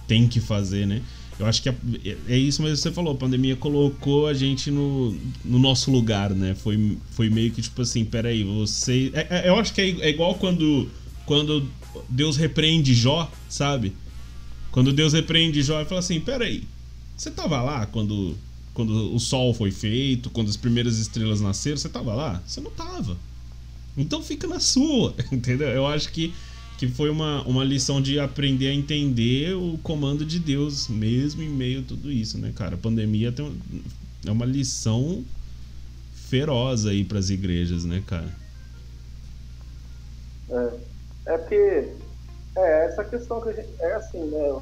[0.06, 1.02] tem que fazer, né?
[1.38, 1.74] Eu acho que é,
[2.28, 6.30] é isso mesmo que você falou, a pandemia colocou a gente no, no nosso lugar,
[6.30, 6.54] né?
[6.54, 9.12] Foi, foi meio que tipo assim, peraí, você.
[9.14, 10.88] É, é, eu acho que é, é igual quando,
[11.24, 11.68] quando
[12.08, 13.94] Deus repreende Jó, sabe?
[14.70, 16.64] Quando Deus repreende Jó, ele fala assim: peraí,
[17.16, 18.36] você tava lá quando,
[18.72, 21.76] quando o sol foi feito, quando as primeiras estrelas nasceram?
[21.76, 22.42] Você tava lá?
[22.46, 23.16] Você não tava.
[23.96, 25.68] Então fica na sua, entendeu?
[25.68, 26.32] Eu acho que,
[26.78, 31.48] que foi uma, uma lição de aprender a entender o comando de Deus, mesmo em
[31.48, 32.76] meio a tudo isso, né, cara?
[32.76, 33.52] A pandemia tem,
[34.24, 35.24] é uma lição
[36.14, 38.32] feroz aí para as igrejas, né, cara?
[40.50, 40.78] É,
[41.28, 41.92] é porque
[42.56, 43.68] é, essa questão que a gente.
[43.78, 44.60] É assim, né?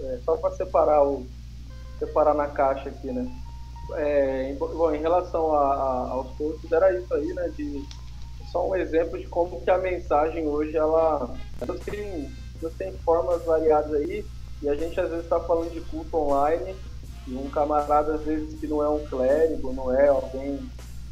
[0.00, 1.26] É, só para separar o.
[1.98, 3.30] Separar na caixa aqui, né?
[3.94, 7.48] É, em, bom, em relação a, a, aos cursos, era isso aí, né?
[7.56, 7.84] De
[8.50, 13.44] só um exemplo de como que a mensagem hoje, ela, ela tem, ela tem formas
[13.44, 14.24] variadas aí,
[14.62, 16.74] e a gente às vezes está falando de culto online,
[17.26, 20.58] e um camarada, às vezes, que não é um clérigo, não é alguém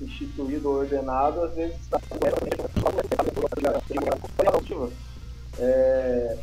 [0.00, 2.00] instituído ou ordenado, às vezes está
[5.58, 6.36] é,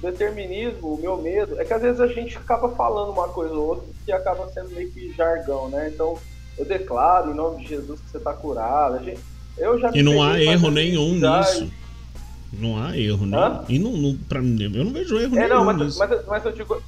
[0.00, 3.68] determinismo, o meu medo, é que às vezes a gente acaba falando uma coisa ou
[3.68, 5.90] outra que acaba sendo meio que jargão, né?
[5.92, 6.18] Então,
[6.58, 9.04] eu declaro em nome de Jesus que você está curado.
[9.04, 9.20] Gente,
[9.58, 11.70] eu já e não há erro nenhum nisso.
[12.52, 13.64] Não há erro, né?
[13.68, 15.48] E não, não, pra mim, eu não vejo erro é, nenhum.
[15.48, 15.96] Não, mas.
[15.96, 16.82] Mas, mas eu digo.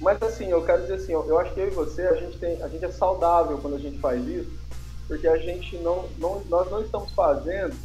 [0.00, 2.60] Mas assim, eu quero dizer assim, eu acho que eu e você, a gente, tem,
[2.60, 4.50] a gente é saudável quando a gente faz isso,
[5.12, 7.76] porque a gente não, não nós não estamos fazendo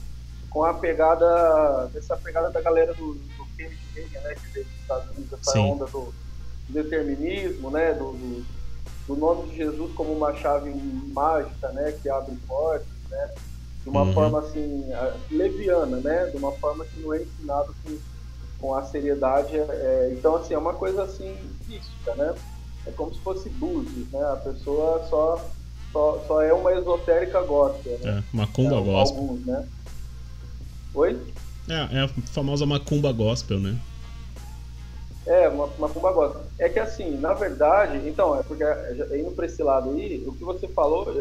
[0.50, 4.76] com a pegada, essa pegada da galera do, do Kennedy Reagan, né, que veio dos
[4.76, 5.72] Estados Unidos, essa Sim.
[5.72, 6.14] onda do
[6.70, 8.46] determinismo, né, do, do,
[9.08, 10.74] do, nome de Jesus como uma chave
[11.14, 13.34] mágica, né, que abre portas, né,
[13.84, 14.14] de uma uhum.
[14.14, 14.86] forma assim
[15.30, 17.98] leviana, né, de uma forma que não é ensinado com,
[18.58, 19.54] com a seriedade.
[19.54, 22.34] É, é, então assim é uma coisa assim mística, né?
[22.86, 24.24] É como se fosse búzios, né?
[24.32, 25.46] A pessoa só
[25.98, 28.24] só, só é uma esotérica gospel, né?
[28.24, 29.22] É, macumba é, gospel.
[29.22, 29.68] Alguns, né?
[30.94, 31.20] Oi?
[31.68, 33.80] É, é a famosa macumba gospel, né?
[35.26, 36.44] É, uma macumba gospel.
[36.60, 38.64] É que assim, na verdade, então, é porque
[39.18, 41.12] indo para esse lado aí, o que você falou,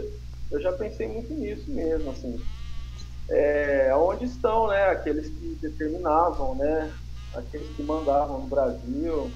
[0.51, 2.39] eu já pensei muito nisso mesmo, assim.
[3.31, 6.93] É, onde estão, né, aqueles que determinavam, né,
[7.35, 9.31] aqueles que mandavam no Brasil,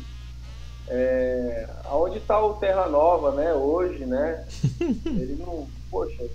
[0.90, 4.44] é, aonde está o Terra Nova, né, hoje, né?
[5.06, 6.26] Ele não, poxa,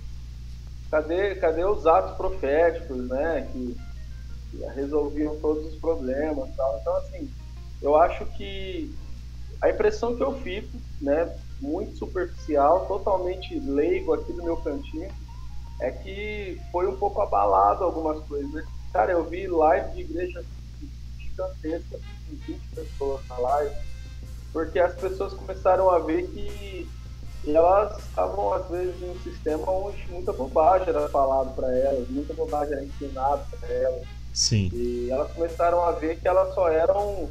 [0.89, 3.77] cadê, cadê os atos proféticos, né, que,
[4.51, 6.79] que resolviam todos os problemas, tal.
[6.81, 7.29] Então assim,
[7.81, 8.95] eu acho que
[9.61, 15.11] a impressão que eu fico, né, muito superficial, totalmente leigo aqui do meu cantinho,
[15.81, 18.65] é que foi um pouco abalado algumas coisas.
[18.93, 20.45] Cara, eu vi live de igreja
[21.19, 21.99] gigantesca,
[22.29, 23.75] 20 pessoas na live,
[24.55, 26.87] porque as pessoas começaram a ver que
[27.45, 32.33] elas estavam, às vezes, em um sistema onde muita bobagem era falado para elas, muita
[32.33, 34.03] bobagem era ensinada para elas.
[34.33, 34.69] Sim.
[34.71, 37.29] E elas começaram a ver que elas só eram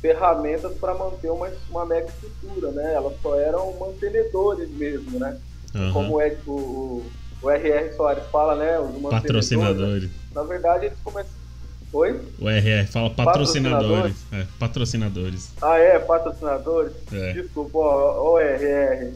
[0.00, 2.94] ferramentas para manter uma, uma mega estrutura, né?
[2.94, 5.38] Elas só eram mantenedores mesmo, né?
[5.74, 5.92] Uhum.
[5.92, 7.06] Como é o, o,
[7.42, 8.80] o RR Soares fala, né?
[8.80, 10.10] Os patrocinadores.
[10.34, 11.33] Na verdade, eles começaram
[11.94, 12.20] Oi?
[12.40, 14.16] O RR fala patrocinadores.
[14.28, 14.32] Patrocinadores.
[14.32, 15.52] É, patrocinadores.
[15.62, 15.98] Ah, é?
[16.00, 16.92] Patrocinadores?
[17.12, 17.32] É.
[17.34, 19.12] Desculpa, ó, ó RR.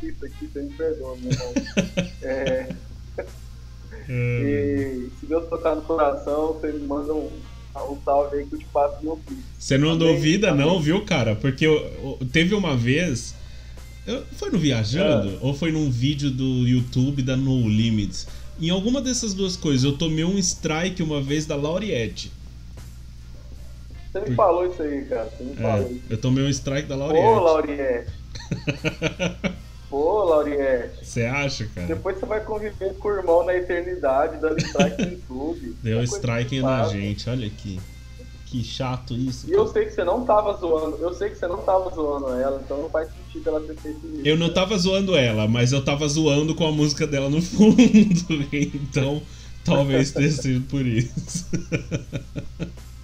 [0.00, 1.52] Isso aqui, você me perdoa, meu irmão.
[2.22, 2.68] é.
[4.08, 7.30] E se Deus tocar no coração, você me manda um,
[7.90, 9.42] um salve aí que eu te passo meu filho.
[9.58, 10.14] Você não Amém?
[10.14, 10.64] duvida, Amém.
[10.64, 11.34] não, viu, cara?
[11.34, 13.34] Porque eu, eu, teve uma vez.
[14.06, 15.30] Eu, foi no Viajando?
[15.30, 15.38] É.
[15.40, 18.28] Ou foi num vídeo do YouTube da No Limits?
[18.60, 22.32] Em alguma dessas duas coisas, eu tomei um strike uma vez da Lauriette.
[24.12, 25.28] Você me falou isso aí, cara.
[25.36, 26.02] Você me é, falou isso.
[26.08, 27.26] Eu tomei um strike da Lauriette.
[27.26, 28.12] Ô, Lauriette.
[29.90, 31.04] Pô, Lauriette.
[31.04, 31.88] Você acha, cara?
[31.88, 35.76] Depois você vai conviver com o irmão na eternidade, dando strike no YouTube.
[35.82, 37.80] Deu strike na gente, olha aqui.
[38.54, 39.50] Que chato isso.
[39.50, 40.96] E eu sei que você não tava zoando.
[41.00, 44.06] Eu sei que você não tava zoando ela, então não faz sentido ela ter feito
[44.06, 44.20] isso.
[44.24, 47.82] Eu não tava zoando ela, mas eu tava zoando com a música dela no fundo.
[48.52, 49.20] Então,
[49.64, 51.46] talvez tenha sido por isso.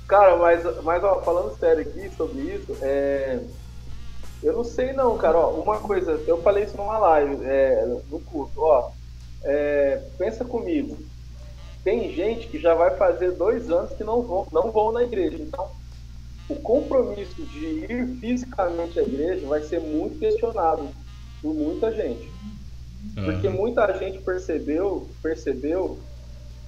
[0.07, 3.41] Cara, mas, mas ó, falando sério aqui sobre isso, é...
[4.45, 5.37] eu não sei não, cara.
[5.37, 8.93] Ó, uma coisa, eu falei isso numa live, é, no curso, ó.
[9.43, 10.97] É, pensa comigo
[11.83, 15.37] tem gente que já vai fazer dois anos que não vão, não vão na igreja.
[15.41, 15.70] Então,
[16.49, 20.89] o compromisso de ir fisicamente à igreja vai ser muito questionado
[21.41, 22.31] por muita gente.
[23.16, 23.24] Uhum.
[23.24, 25.99] Porque muita gente percebeu, percebeu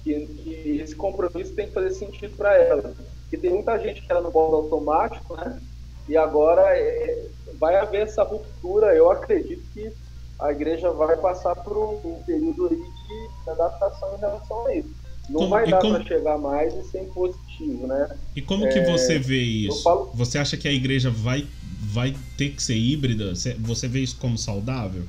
[0.03, 2.93] que, que, esse compromisso tem que fazer sentido para ela.
[3.21, 5.61] Porque tem muita gente que era no modo automático, né?
[6.07, 7.27] E agora é,
[7.59, 8.95] vai haver essa ruptura.
[8.95, 9.91] Eu acredito que
[10.39, 15.02] a igreja vai passar por um, período aí de adaptação em relação a isso.
[15.29, 15.95] Não como, vai dar como...
[15.95, 18.09] para chegar mais e ser positivo, né?
[18.35, 18.69] E como é...
[18.69, 19.83] que você vê isso?
[19.83, 20.11] Falo...
[20.13, 21.47] Você acha que a igreja vai,
[21.79, 23.33] vai ter que ser híbrida?
[23.59, 25.03] Você vê isso como saudável?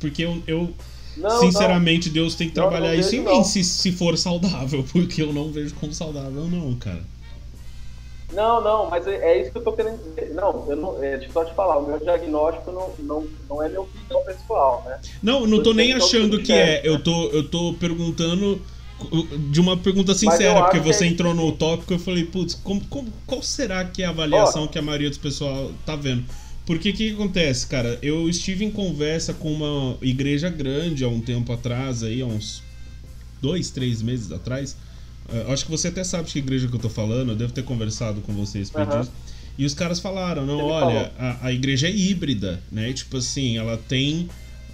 [0.00, 0.74] Porque eu, eu
[1.16, 2.14] não, sinceramente, não.
[2.14, 5.50] Deus tem que trabalhar não, isso em mim se, se for saudável, porque eu não
[5.50, 7.02] vejo como saudável, não, cara.
[8.32, 10.34] Não, não, mas é, é isso que eu tô querendo dizer.
[10.34, 13.80] Não, eu não, é, só te falar, o meu diagnóstico não, não, não é minha
[13.80, 15.00] opinião pessoal, né?
[15.22, 16.82] Não, não tô, tô nem achando que é.
[16.84, 18.60] Eu tô, eu tô perguntando
[19.50, 21.08] de uma pergunta sincera, porque você é...
[21.08, 24.68] entrou no tópico eu falei, putz, como, como, qual será que é a avaliação oh.
[24.68, 26.24] que a maioria dos pessoal tá vendo?
[26.66, 27.98] Porque o que, que, acontece, cara?
[28.02, 32.62] Eu estive em conversa com uma igreja grande há um tempo atrás, aí, há uns
[33.40, 34.76] dois, três meses atrás.
[35.28, 37.62] Uh, acho que você até sabe que igreja que eu tô falando, eu devo ter
[37.62, 39.06] conversado com vocês por uhum.
[39.56, 42.92] E os caras falaram, não, Ele olha, a, a, igreja é híbrida, né?
[42.92, 44.28] Tipo assim, ela tem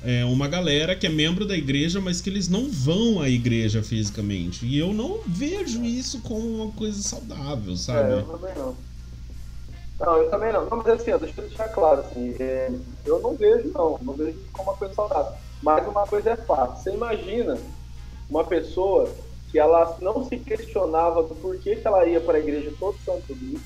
[0.04, 3.82] é, uma galera que é membro da igreja, mas que eles não vão à igreja
[3.82, 4.66] fisicamente.
[4.66, 8.12] E eu não vejo isso como uma coisa saudável, sabe?
[8.12, 8.76] É, eu também não.
[10.00, 10.66] Não, eu também não.
[10.66, 12.70] Não, mas assim, deixa eu deixar claro, assim, é,
[13.06, 15.32] eu não vejo, não, não vejo como uma coisa saudável.
[15.62, 16.82] Mas uma coisa é fato.
[16.82, 17.56] Você imagina
[18.28, 19.10] uma pessoa
[19.50, 23.34] que ela não se questionava do porquê que ela ia para a igreja todo santo
[23.34, 23.58] dia,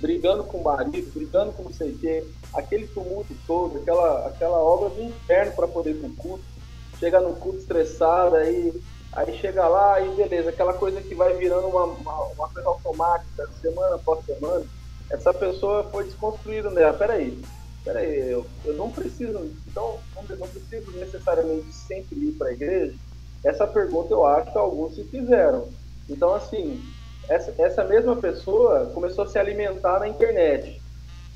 [0.00, 2.24] brigando com o marido, brigando com não sei o quê,
[2.54, 6.44] aquele tumulto todo, aquela, aquela obra do inferno para poder ir no culto,
[6.98, 8.72] chega no culto estressada, aí,
[9.12, 13.48] aí chega lá e beleza, aquela coisa que vai virando uma, uma, uma coisa automática,
[13.60, 14.64] semana após semana,
[15.10, 16.94] essa pessoa foi desconstruída nela.
[16.94, 17.38] Peraí,
[17.84, 22.94] peraí, eu, eu não preciso, então, não preciso necessariamente sempre ir para a igreja?
[23.44, 25.68] Essa pergunta eu acho que alguns se fizeram.
[26.08, 26.80] Então, assim,
[27.28, 30.81] essa, essa mesma pessoa começou a se alimentar na internet.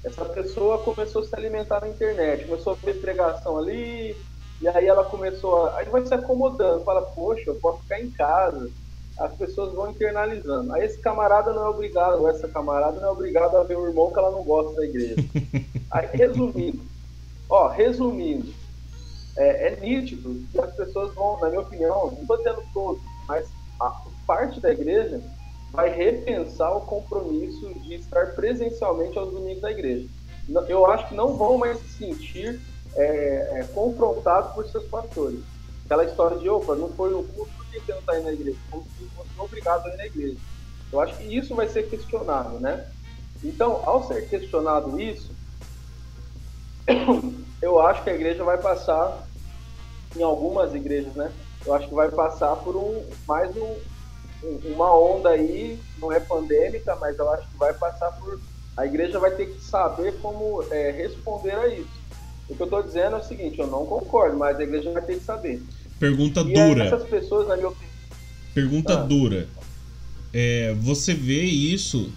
[0.06, 4.16] Essa pessoa começou a se alimentar na internet, começou a ver pregação ali,
[4.60, 5.78] e aí ela começou a.
[5.78, 8.70] Aí vai se acomodando, fala, poxa, eu posso ficar em casa.
[9.18, 10.72] As pessoas vão internalizando.
[10.72, 13.88] Aí esse camarada não é obrigado, ou essa camarada não é obrigado a ver o
[13.88, 15.16] irmão que ela não gosta da igreja.
[15.90, 16.80] Aí, resumindo,
[17.48, 18.54] ó, resumindo,
[19.36, 23.48] é, é nítido que as pessoas vão, na minha opinião, não estou dizendo todos, mas
[23.80, 23.90] a
[24.24, 25.20] parte da igreja
[25.76, 30.08] vai repensar o compromisso de estar presencialmente aos domingos da igreja.
[30.68, 32.60] Eu acho que não vão mais se sentir
[32.94, 35.40] é, é, confrontados por seus pastores.
[35.84, 38.32] Aquela história de, opa, não foi no culto, por que você não está indo na
[38.32, 38.58] igreja?
[38.70, 40.36] Como se fosse obrigado a ir na igreja.
[40.90, 42.88] Eu acho que isso vai ser questionado, né?
[43.44, 45.30] Então, ao ser questionado isso,
[47.60, 49.28] eu acho que a igreja vai passar,
[50.16, 51.30] em algumas igrejas, né?
[51.66, 53.76] Eu acho que vai passar por um mais um,
[54.64, 58.40] uma onda aí, não é pandêmica, mas eu acho que vai passar por.
[58.76, 61.88] A igreja vai ter que saber como é, responder a isso.
[62.48, 65.02] O que eu estou dizendo é o seguinte: eu não concordo, mas a igreja vai
[65.02, 65.62] ter que saber.
[65.98, 66.84] Pergunta e dura.
[66.84, 67.92] Essas pessoas, na minha opinião.
[68.54, 69.02] Pergunta ah.
[69.02, 69.48] dura.
[70.32, 72.12] É, você vê isso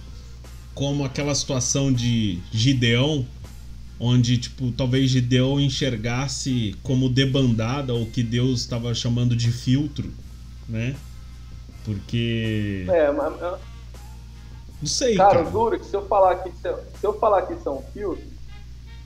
[0.73, 3.25] como aquela situação de Gideão,
[3.99, 10.11] onde tipo talvez Gideão enxergasse como debandada o que Deus estava chamando de filtro,
[10.67, 10.95] né?
[11.89, 12.85] Porque.
[12.87, 13.33] É, mas.
[13.39, 15.15] Não sei.
[15.15, 15.49] Cara, cara.
[15.49, 18.29] duro que se eu falar que se eu falar que são filtros,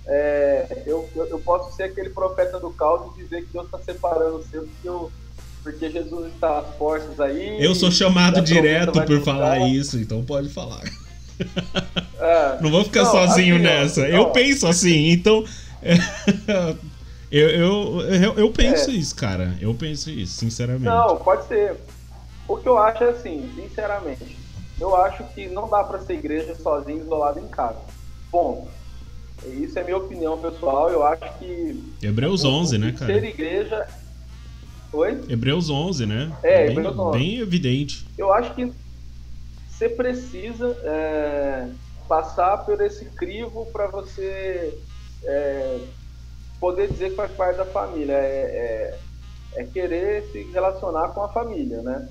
[0.06, 3.80] é, eu, eu, eu, posso ser aquele profeta do caos e dizer que Deus está
[3.80, 5.12] separando o seu, porque, eu,
[5.64, 7.64] porque Jesus está às forças aí.
[7.64, 10.84] Eu sou chamado direto por falar isso, então pode falar.
[12.20, 14.02] É, não vou ficar não, sozinho assim, nessa.
[14.02, 14.08] Não.
[14.08, 15.46] Eu penso assim, então.
[17.32, 18.94] eu, eu, eu, eu, penso é.
[18.94, 19.56] isso, cara.
[19.62, 20.84] Eu penso isso, sinceramente.
[20.84, 21.78] Não, pode ser.
[22.48, 24.38] O que eu acho é assim, sinceramente,
[24.80, 27.80] eu acho que não dá para ser igreja sozinho, isolado em casa.
[28.32, 28.68] Bom,
[29.46, 30.90] isso é minha opinião pessoal.
[30.90, 31.94] Eu acho que.
[32.02, 33.14] Hebreus 11, né, cara?
[33.14, 33.88] Ser igreja.
[34.92, 35.24] Oi?
[35.30, 36.32] Hebreus 11, né?
[36.44, 37.18] É, bem, Hebreus 11.
[37.18, 38.08] bem evidente.
[38.18, 38.72] Eu acho que
[39.70, 41.70] você precisa é,
[42.08, 44.78] passar por esse crivo para você
[45.24, 45.80] é,
[46.60, 48.14] poder dizer que faz parte da família.
[48.14, 48.98] É,
[49.56, 52.08] é, é querer se relacionar com a família, né?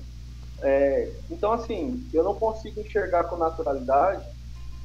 [0.63, 4.25] É, então, assim, eu não consigo enxergar com naturalidade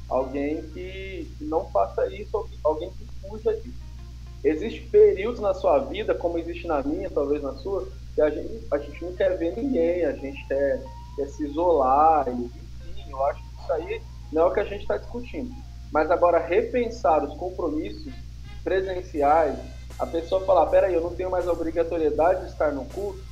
[0.09, 3.79] alguém que, não faça isso, alguém que fuja disso.
[4.43, 8.67] Existem períodos na sua vida, como existe na minha, talvez na sua, que a gente,
[8.71, 10.81] a gente não quer ver ninguém, a gente quer,
[11.15, 14.01] quer se isolar, e, enfim, eu acho que isso aí
[14.33, 15.53] não é o que a gente está discutindo.
[15.91, 18.13] Mas agora, repensar os compromissos
[18.63, 19.57] presenciais,
[19.97, 23.28] a pessoa falar, peraí, eu não tenho mais a obrigatoriedade de estar no culto,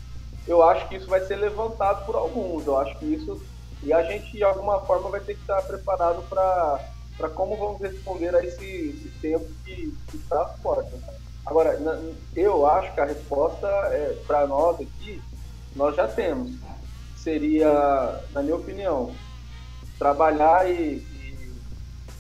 [0.48, 2.66] eu acho que isso vai ser levantado por alguns.
[2.66, 3.42] Eu acho que isso.
[3.84, 8.34] E a gente, de alguma forma, vai ter que estar preparado para como vamos responder
[8.34, 11.00] a esse, esse tempo que, está às portas.
[11.46, 11.80] Agora,
[12.36, 15.22] eu acho que a resposta é, para nós aqui,
[15.76, 16.52] nós já temos.
[17.18, 19.14] Seria, na minha opinião,
[20.00, 20.74] trabalhar e.
[20.74, 21.58] e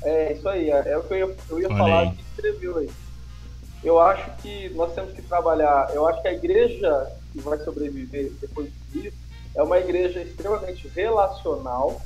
[0.03, 2.89] é isso aí, é, é o que eu eu ia falar que escreveu aí.
[3.83, 5.89] Eu acho que nós temos que trabalhar.
[5.93, 7.07] Eu acho que a igreja
[7.37, 9.15] que vai sobreviver depois disso
[9.55, 12.01] é uma igreja extremamente relacional.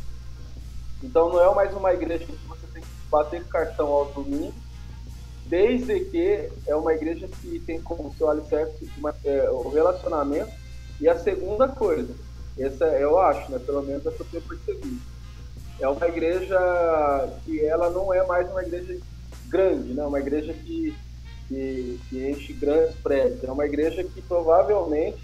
[1.03, 4.53] Então não é mais uma igreja que você tem que bater cartão ao domingo,
[5.47, 8.89] desde que é uma igreja que tem como seu alicerce
[9.25, 10.51] é, o relacionamento.
[10.99, 12.13] E a segunda coisa,
[12.57, 15.01] essa eu acho, né, pelo menos é que eu tenho percebido,
[15.79, 16.57] é uma igreja
[17.43, 18.99] que ela não é mais uma igreja
[19.47, 20.95] grande, né, uma igreja que
[21.51, 23.43] que, que enche grandes prédios.
[23.43, 25.17] É uma igreja que provavelmente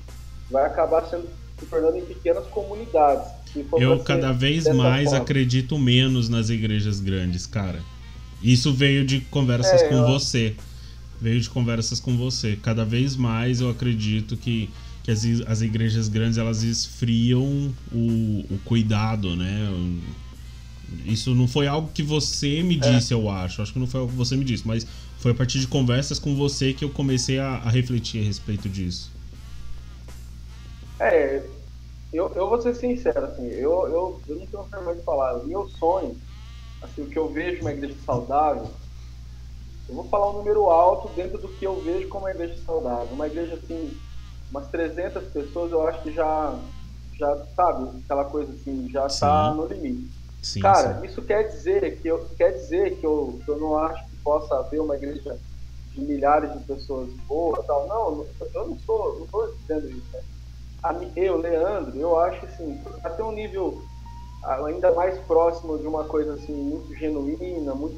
[0.51, 3.31] vai acabar sendo se tornando em pequenas comunidades.
[3.79, 5.23] Eu cada vez mais forma.
[5.23, 7.81] acredito menos nas igrejas grandes, cara.
[8.43, 10.07] Isso veio de conversas é, com eu...
[10.07, 10.53] você.
[11.19, 12.59] Veio de conversas com você.
[12.61, 14.69] Cada vez mais eu acredito que,
[15.01, 19.67] que as, as igrejas grandes elas esfriam o, o cuidado, né?
[21.05, 22.79] Isso não foi algo que você me é.
[22.91, 23.15] disse, é.
[23.15, 23.63] eu acho.
[23.63, 24.85] Acho que não foi algo que você me disse, mas
[25.27, 28.69] foi a partir de conversas com você que eu comecei a, a refletir a respeito
[28.69, 29.11] disso.
[31.01, 31.43] É,
[32.13, 35.37] eu, eu vou ser sincero, assim, eu, eu, eu não tenho vergonha de falar.
[35.37, 36.17] O meu sonho,
[36.81, 38.73] assim, o que eu vejo uma igreja saudável,
[39.89, 43.13] eu vou falar um número alto dentro do que eu vejo como uma igreja saudável.
[43.13, 43.99] Uma igreja, assim,
[44.49, 46.59] umas 300 pessoas, eu acho que já,
[47.19, 50.09] já sabe, aquela coisa assim, já está no limite.
[50.41, 51.05] Sim, Cara, sim.
[51.05, 54.81] isso quer dizer que eu, quer dizer que eu, que eu não acho possa haver
[54.81, 55.39] uma igreja
[55.93, 57.87] de milhares de pessoas boas tal.
[57.87, 60.05] Não, eu não sou, não estou dizendo isso.
[60.13, 61.11] Né?
[61.15, 63.81] eu, Leandro, eu acho assim, até um nível
[64.43, 67.97] ainda mais próximo de uma coisa assim muito genuína, muito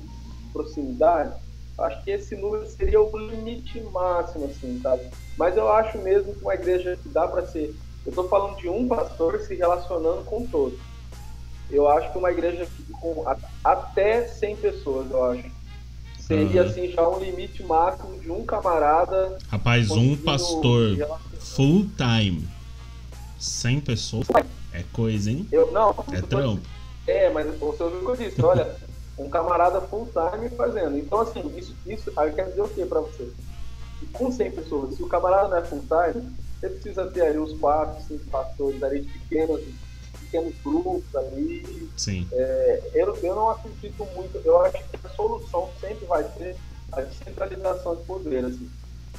[0.54, 1.34] proximidade,
[1.80, 5.10] acho que esse número seria o limite máximo, assim, sabe?
[5.36, 7.76] Mas eu acho mesmo que uma igreja que dá para ser.
[8.06, 10.80] Eu estou falando de um pastor se relacionando com todos.
[11.72, 12.68] Eu acho que uma igreja
[13.00, 13.24] com
[13.64, 15.59] até 100 pessoas, eu acho.
[16.30, 16.70] Seria uhum.
[16.70, 19.40] assim já um limite máximo de um camarada.
[19.50, 20.96] Rapaz, um pastor
[21.40, 22.48] full time
[23.40, 24.28] 100 pessoas
[24.72, 25.48] é coisa, hein?
[25.52, 26.62] Eu, não, é trampo.
[27.08, 28.76] É, mas você ouviu o que eu disse, olha,
[29.18, 31.00] um camarada full time fazendo.
[31.00, 33.28] Então, assim, isso, isso aí quer dizer o que pra você?
[34.14, 37.58] Com 100 pessoas, se o camarada não é full time, você precisa ter ali uns
[37.58, 39.62] 4, 5 pastores ali de pequenos,
[40.30, 41.90] pequenos grupos ali.
[41.98, 42.28] Sim.
[42.32, 46.56] É, eu, eu não acredito muito, eu acho que a solução sempre vai ser
[46.92, 48.70] a descentralização de poder, assim.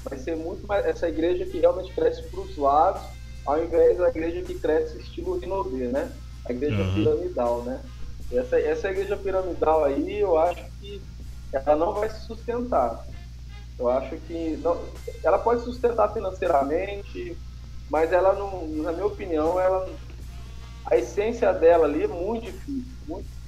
[0.05, 3.03] Vai ser muito mais essa igreja que realmente cresce para os lados
[3.45, 6.13] ao invés da igreja que cresce estilo Rinodê, né?
[6.45, 6.95] A igreja uhum.
[6.95, 7.81] piramidal, né?
[8.33, 11.03] Essa, essa igreja piramidal aí, eu acho que
[11.53, 13.05] ela não vai se sustentar.
[13.79, 14.81] Eu acho que não,
[15.25, 17.37] ela pode sustentar financeiramente,
[17.91, 19.89] mas ela não, na minha opinião, ela
[20.91, 23.41] a essência dela ali é muito difícil, muito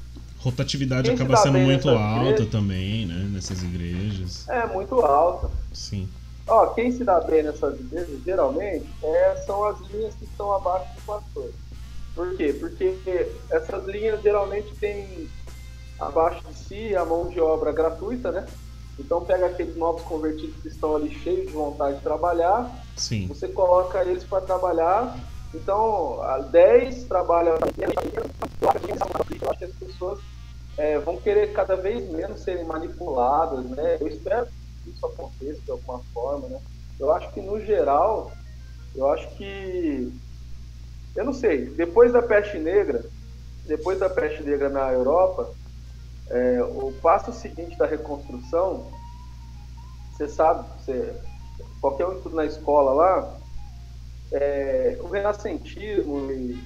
[0.43, 3.29] Rotatividade Quem acaba sendo muito alta igreja, também, né?
[3.33, 4.49] Nessas igrejas.
[4.49, 5.49] É, muito alta.
[5.73, 6.09] Sim.
[6.49, 10.93] Ó, quem se dá bem nessas igrejas, geralmente, é, são as linhas que estão abaixo
[10.97, 11.51] do pastor.
[12.17, 12.53] Por quê?
[12.59, 12.93] Porque
[13.51, 15.29] essas linhas geralmente têm
[16.01, 18.45] abaixo de si a mão de obra gratuita, né?
[18.99, 23.29] Então pega aqueles novos convertidos que estão ali cheios de vontade de trabalhar, Sim.
[23.29, 25.17] você coloca eles para trabalhar.
[25.55, 27.55] Então, 10 trabalham.
[28.61, 30.21] Eu acho que as pessoas
[30.79, 33.99] é, vão querer cada vez menos serem manipuladas, né?
[34.01, 34.47] Eu espero
[34.87, 36.61] isso aconteça de alguma forma, né?
[36.99, 38.33] Eu acho que no geral,
[38.95, 40.13] eu acho que
[41.15, 43.05] eu não sei, depois da peste negra,
[43.67, 45.51] depois da peste negra na Europa,
[46.31, 48.87] é, o passo seguinte da reconstrução,
[50.11, 51.15] você sabe, você,
[51.81, 53.37] qualquer um estudo na escola lá,
[54.33, 56.59] é, o renascentismo, e,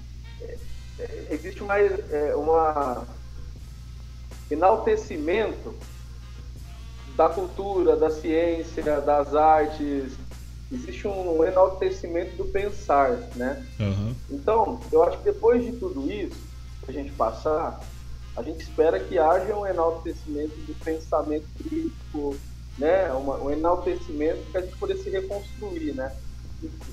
[0.98, 3.06] é, existe uma, é, uma
[4.50, 5.74] enaltecimento
[7.16, 10.12] da cultura, da ciência, das artes.
[10.70, 13.64] Existe um enaltecimento do pensar, né?
[13.78, 14.14] Uhum.
[14.30, 16.36] Então, eu acho que depois de tudo isso
[16.84, 17.80] que a gente passar,
[18.36, 22.36] a gente espera que haja um enaltecimento do pensamento crítico,
[22.78, 23.12] né?
[23.12, 26.14] Uma, um enaltecimento para a gente poder se reconstruir, né?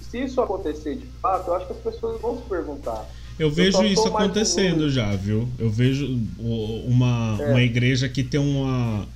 [0.10, 3.10] Se isso acontecer de fato, eu acho que as pessoas vão se perguntar.
[3.40, 5.50] Eu vejo isso acontecendo já, viu?
[5.58, 7.50] Eu vejo uma, é.
[7.50, 9.08] uma igreja que tem uma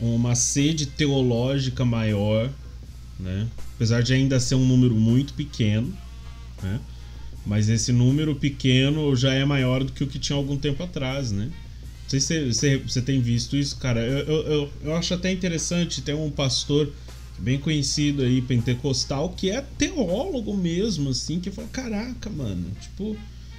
[0.00, 2.48] uma sede teológica maior,
[3.18, 3.48] né?
[3.74, 5.92] apesar de ainda ser um número muito pequeno,
[6.62, 6.80] né?
[7.44, 11.32] mas esse número pequeno já é maior do que o que tinha algum tempo atrás,
[11.32, 11.44] né?
[12.02, 14.00] Não sei se você, você tem visto isso, cara.
[14.00, 16.90] Eu, eu, eu, eu acho até interessante, tem um pastor
[17.38, 23.16] bem conhecido aí, pentecostal, que é teólogo mesmo, assim, que fala, caraca, mano, tipo,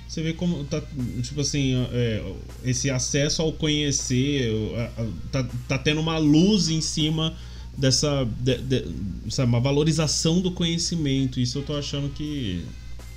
[0.08, 0.82] você vê como tá,
[1.22, 2.34] tipo assim, é,
[2.66, 4.52] esse acesso ao conhecer,
[5.32, 7.36] tá, tá tendo uma luz em cima
[7.78, 8.86] dessa, de, de,
[9.30, 11.40] sabe, uma valorização do conhecimento.
[11.40, 12.66] Isso eu tô achando que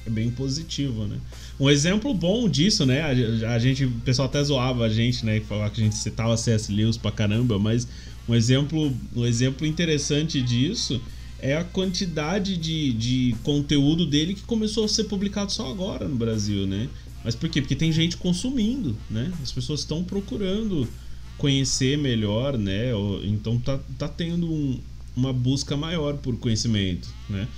[0.07, 1.17] é bem positivo, né?
[1.59, 3.01] Um exemplo bom disso, né?
[3.01, 5.41] A, a gente, o pessoal até zoava a gente, né?
[5.41, 6.73] Falava que a gente citava C.S.
[6.73, 7.87] Lewis pra caramba, mas
[8.29, 11.01] um exemplo, um exemplo interessante disso
[11.39, 16.15] é a quantidade de, de conteúdo dele que começou a ser publicado só agora no
[16.15, 16.89] Brasil, né?
[17.25, 17.61] Mas por quê?
[17.61, 19.33] Porque tem gente consumindo, né?
[19.43, 20.89] As pessoas estão procurando
[21.37, 22.91] conhecer melhor, né?
[23.25, 24.79] Então tá, tá tendo um,
[25.17, 27.49] uma busca maior por conhecimento, né?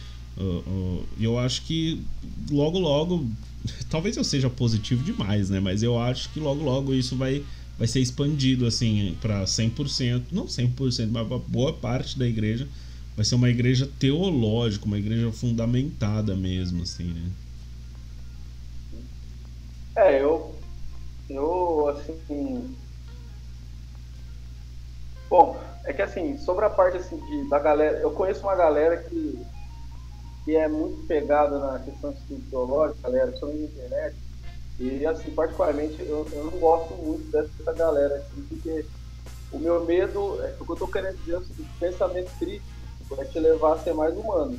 [1.18, 2.00] E eu acho que
[2.50, 3.26] logo, logo,
[3.88, 5.60] talvez eu seja positivo demais, né?
[5.60, 7.42] Mas eu acho que logo, logo isso vai,
[7.78, 12.68] vai ser expandido, assim, para 100%, não 100%, mas boa parte da igreja
[13.16, 17.30] vai ser uma igreja teológica, uma igreja fundamentada mesmo, assim, né?
[19.96, 20.54] É, eu,
[21.30, 22.74] eu assim,
[25.30, 28.96] bom, é que assim, sobre a parte assim de, da galera, eu conheço uma galera
[28.96, 29.38] que,
[30.44, 32.12] que é muito pegada na questão
[32.50, 34.16] teológica, galera, sobre internet,
[34.78, 38.86] e assim, particularmente, eu, eu não gosto muito dessa galera, assim, porque
[39.52, 42.66] o meu medo, é, o que eu tô querendo dizer é o seguinte, pensamento crítico
[43.18, 44.58] é te levar a ser mais humano,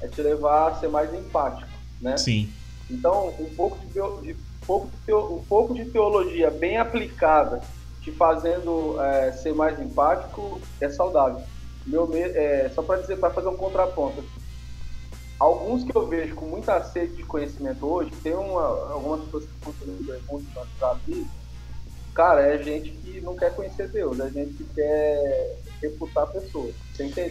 [0.00, 1.68] é te levar a ser mais empático,
[2.00, 2.16] né?
[2.16, 2.50] Sim.
[2.90, 4.36] Então, um pouco de, de
[4.66, 7.60] pouco de, um pouco de teologia bem aplicada,
[8.00, 11.42] te fazendo é, ser mais empático, é saudável.
[11.86, 14.24] Meu, é, só para dizer, para fazer um contraponto.
[15.40, 18.62] Alguns que eu vejo com muita sede de conhecimento hoje, tem uma,
[18.92, 21.26] algumas pessoas que estão fazendo perguntas no WhatsApp,
[22.14, 26.74] cara, é gente que não quer conhecer Deus, é gente que quer refutar pessoas.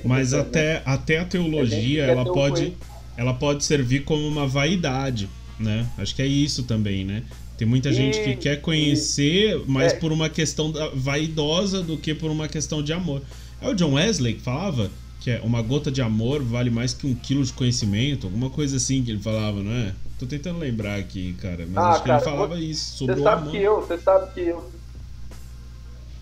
[0.03, 0.81] Mas até, né?
[0.85, 2.75] até a teologia, ela pode,
[3.15, 5.29] ela pode servir como uma vaidade
[5.59, 5.85] né?
[5.97, 7.23] Acho que é isso também, né?
[7.57, 9.95] Tem muita e, gente que quer conhecer, e, mais é.
[9.97, 13.21] por uma questão vaidosa do que por uma questão de amor.
[13.61, 14.89] É o John Wesley que falava
[15.19, 18.77] que é uma gota de amor vale mais que um quilo de conhecimento, alguma coisa
[18.77, 19.93] assim que ele falava, não é?
[20.17, 23.21] Tô tentando lembrar aqui, cara, mas ah, acho cara, que ele falava isso sobre você
[23.21, 23.51] o sabe amor.
[23.51, 24.71] Que eu, você sabe que eu,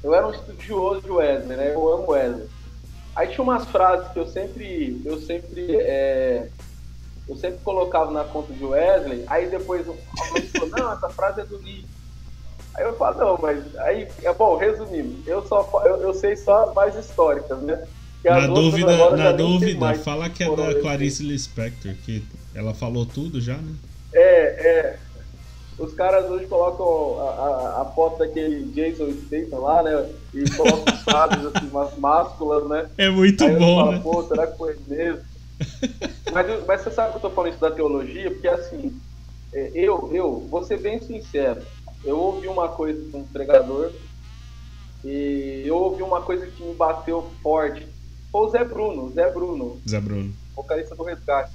[0.04, 1.74] eu era um estudioso de Wesley, né?
[1.74, 2.48] Eu amo Wesley.
[3.16, 6.50] Aí tinha umas frases que eu sempre, eu sempre é,
[7.28, 11.46] eu sempre colocava na conta de Wesley, aí depois alguém falou, não, essa frase é
[11.46, 11.86] do Lee.
[12.76, 16.74] Aí eu falo, não, mas aí, é bom, resumindo, eu só eu, eu sei só
[16.74, 17.88] mais históricas, né?
[18.24, 23.58] Na dúvida, na dúvida fala que é da Clarice Lispector, que ela falou tudo já,
[23.58, 23.74] né?
[24.14, 25.00] É, é.
[25.78, 30.10] Os caras hoje colocam a, a, a foto daquele Jason Statham lá, né?
[30.34, 32.90] E colocam frases assim, umas másculas, né?
[32.98, 34.00] É muito Aí bom, falo, né?
[34.00, 35.22] Pô, será que foi mesmo?
[36.34, 39.00] mas, mas você sabe que eu tô falando isso da teologia, porque assim,
[39.54, 41.62] é, eu, eu, vou ser bem sincero,
[42.04, 43.92] eu ouvi uma coisa de um pregador
[45.04, 47.88] e eu ouvi uma coisa que me bateu forte.
[48.32, 49.82] Foi o Zé Bruno, Zé Bruno.
[49.88, 50.34] Zé Bruno.
[50.56, 51.54] Vocalista do Resgate.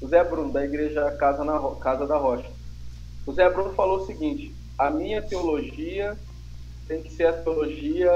[0.00, 2.50] O Zé Bruno, da igreja Casa, na, Casa da Rocha.
[3.26, 6.16] O Zé Bruno falou o seguinte: a minha teologia
[6.88, 8.10] tem que ser a teologia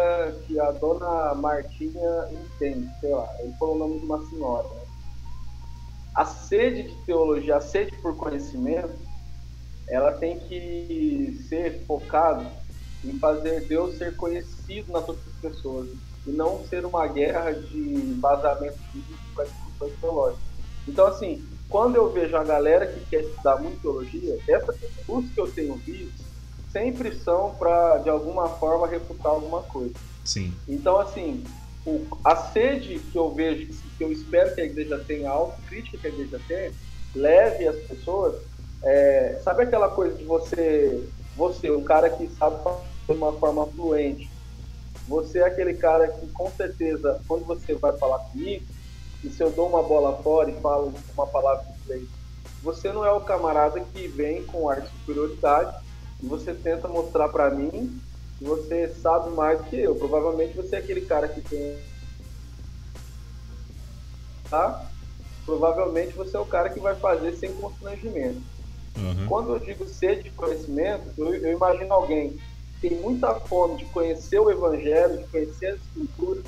[0.46, 3.28] que a dona Martinha entende, sei lá.
[3.38, 4.68] Ele falou o nome de uma senhora.
[4.68, 4.84] Né?
[6.14, 8.94] a sede de teologia, a sede por conhecimento,
[9.88, 12.46] ela tem que ser focada
[13.04, 15.88] em fazer Deus ser conhecido nas outras pessoas
[16.26, 20.44] e não ser uma guerra de embasamento bíblico para discussões teológicas.
[20.86, 25.40] Então, assim, quando eu vejo a galera que quer estudar muito teologia, essas cursos que
[25.40, 26.24] eu tenho visto
[26.70, 29.94] sempre são para, de alguma forma, refutar alguma coisa.
[30.24, 30.52] Sim.
[30.68, 31.44] Então, assim,
[31.86, 35.98] o, a sede que eu vejo, que eu espero que a igreja tenha, a autocrítica
[35.98, 36.72] que a igreja tenha,
[37.14, 38.34] leve as pessoas.
[38.82, 43.66] É, sabe aquela coisa de você, você, um cara que sabe falar de uma forma
[43.68, 44.28] fluente,
[45.06, 48.64] você é aquele cara que, com certeza, quando você vai falar comigo,
[49.22, 52.08] e se eu dou uma bola fora e falo uma palavra de inglês,
[52.62, 55.76] você não é o camarada que vem com ar de superioridade
[56.22, 58.00] e você tenta mostrar para mim
[58.40, 59.94] você sabe mais do que eu.
[59.94, 61.78] Provavelmente você é aquele cara que tem.
[64.50, 64.90] Tá?
[65.46, 68.42] Provavelmente você é o cara que vai fazer sem constrangimento.
[68.96, 69.26] Uhum.
[69.26, 72.40] Quando eu digo sede de conhecimento, eu, eu imagino alguém que
[72.88, 76.44] tem muita fome de conhecer o Evangelho, de conhecer as Escrituras,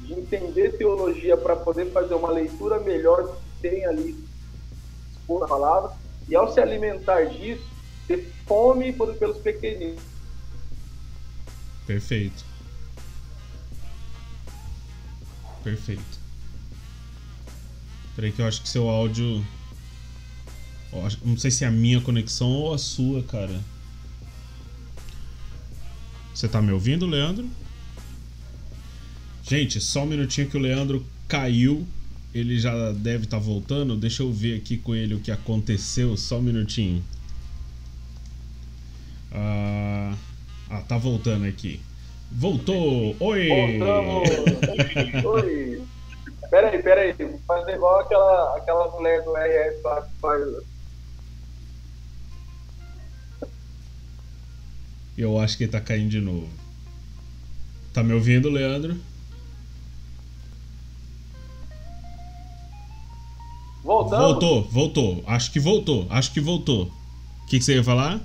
[0.00, 4.18] de entender teologia para poder fazer uma leitura melhor do que tem ali
[5.28, 5.92] por palavra,
[6.28, 7.64] e ao se alimentar disso,
[8.08, 10.02] ter fome pelos pequeninos
[11.86, 12.44] Perfeito.
[15.62, 16.02] Perfeito.
[18.16, 19.44] Peraí que eu acho que seu áudio.
[21.24, 23.60] Não sei se é a minha conexão ou a sua, cara.
[26.36, 27.48] Você tá me ouvindo, Leandro?
[29.42, 31.86] Gente, só um minutinho que o Leandro caiu.
[32.34, 33.96] Ele já deve estar tá voltando.
[33.96, 36.14] Deixa eu ver aqui com ele o que aconteceu.
[36.14, 37.02] Só um minutinho.
[39.32, 40.14] Ah.
[40.68, 41.80] Ah, tá voltando aqui.
[42.30, 43.16] Voltou!
[43.18, 43.48] Oi!
[43.48, 44.28] Voltamos!
[45.24, 45.82] Oi!
[46.50, 47.14] Peraí, peraí.
[47.46, 50.42] Fazer igual aquela, aquela mulher do RS lá que faz.
[55.16, 56.48] Eu acho que ele tá caindo de novo.
[57.92, 58.96] Tá me ouvindo, Leandro?
[63.82, 64.26] Voltamos?
[64.26, 65.24] Voltou, voltou.
[65.26, 66.06] Acho que voltou.
[66.10, 66.92] Acho que voltou.
[67.42, 68.20] O que, que você ia falar?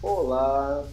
[0.00, 0.84] Olá.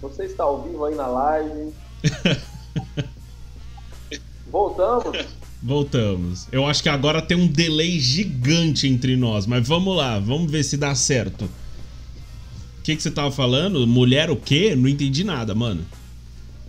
[0.00, 1.72] Você está ao vivo aí na live?
[4.50, 5.43] Voltamos?
[5.64, 6.46] Voltamos.
[6.52, 10.62] Eu acho que agora tem um delay gigante entre nós, mas vamos lá, vamos ver
[10.62, 11.46] se dá certo.
[11.46, 13.86] O que, que você tava falando?
[13.86, 14.76] Mulher o quê?
[14.76, 15.82] Não entendi nada, mano.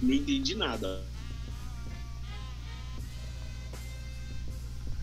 [0.01, 1.03] Não entendi nada.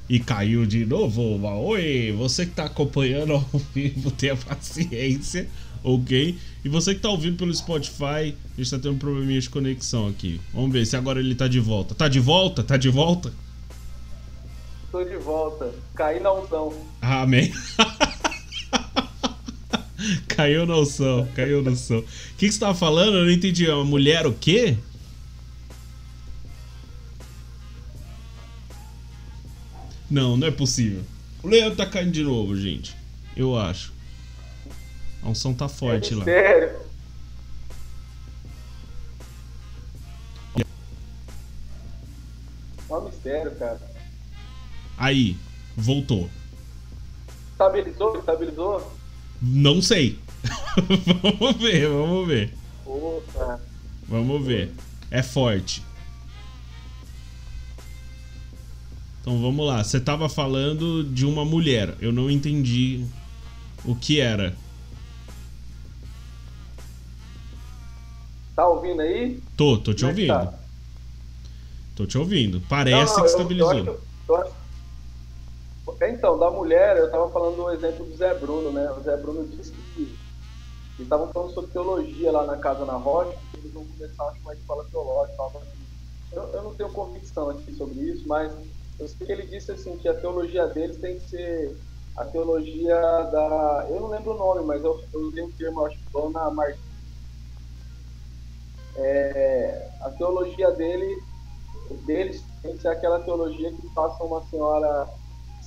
[0.09, 1.47] E caiu de novo.
[1.47, 5.47] Oi, você que tá acompanhando ao vivo, tenha paciência,
[5.85, 6.39] ok?
[6.65, 10.09] E você que tá ouvindo pelo Spotify, a gente tá tendo um probleminha de conexão
[10.09, 10.41] aqui.
[10.55, 11.95] Vamos ver se agora ele tá de volta.
[11.95, 12.65] Tá de volta?
[12.65, 13.42] Tá de volta?
[14.93, 15.75] Tô de volta.
[15.95, 16.75] Caí na unção.
[17.01, 17.51] Amém.
[20.29, 22.01] caiu na unção, caiu na unção.
[22.01, 22.05] O
[22.37, 23.17] que, que você tava falando?
[23.17, 23.71] Eu não entendi.
[23.71, 24.77] A mulher o quê?
[30.11, 31.03] Não, não é possível.
[31.43, 32.95] O Leandro tá caindo de novo, gente.
[33.35, 33.95] Eu acho.
[35.23, 36.25] A unção tá forte é lá.
[36.25, 36.83] Sério?
[42.91, 43.92] É um mistério, cara.
[44.97, 45.37] Aí,
[45.77, 46.29] voltou.
[47.53, 48.19] Estabilizou?
[48.19, 48.93] Estabilizou?
[49.41, 50.19] Não sei.
[51.23, 52.55] vamos ver, vamos ver.
[52.85, 53.61] Opa.
[54.09, 54.73] Vamos ver.
[55.11, 55.83] É forte.
[59.21, 59.83] Então vamos lá.
[59.83, 61.97] Você tava falando de uma mulher.
[62.01, 63.05] Eu não entendi
[63.85, 64.57] o que era.
[68.55, 69.41] Tá ouvindo aí?
[69.57, 70.51] Tô, tô te Como é que ouvindo.
[70.51, 70.59] tá?
[71.95, 72.61] Tô te ouvindo.
[72.69, 73.73] Parece Não, que eu- estabilizou.
[73.75, 74.53] eu acho- eu acho-
[76.11, 78.91] Então, da mulher, eu tava falando do exemplo do Zé Bruno, né?
[78.93, 80.19] O Zé Bruno disse que
[80.99, 84.85] estavam falando sobre teologia lá na Casa na Rocha, eles vão começar acho, uma escola
[84.91, 85.43] teológica.
[85.59, 85.87] assim.
[86.33, 88.57] Eu, eu não tenho convicção aqui sobre isso, mas
[88.99, 91.77] eu sei que ele disse assim que a teologia deles tem que ser
[92.17, 93.87] a teologia da.
[93.91, 96.83] Eu não lembro o nome, mas eu, eu usei um termo, acho que Dona Martins.
[98.97, 101.17] É, a teologia dele
[102.07, 105.09] deles tem que ser aquela teologia que passa uma senhora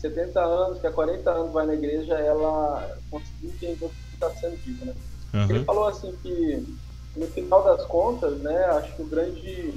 [0.05, 4.29] 70 anos, que há 40 anos vai na igreja, ela conseguiu entender o que está
[4.31, 4.93] sendo dito, né?
[5.33, 5.65] Ele Aham.
[5.65, 6.77] falou assim que
[7.15, 9.73] no final das contas, né, acho que o grande,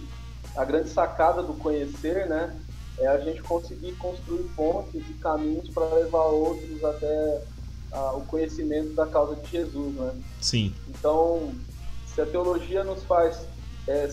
[0.57, 2.55] a grande sacada do conhecer, né,
[2.99, 7.43] é a gente conseguir construir pontes e caminhos para levar outros até
[7.93, 10.13] ah, o conhecimento da causa de Jesus, né?
[10.41, 10.75] Sim.
[10.89, 11.55] Então,
[12.07, 13.47] se a teologia nos faz
[13.87, 14.09] é,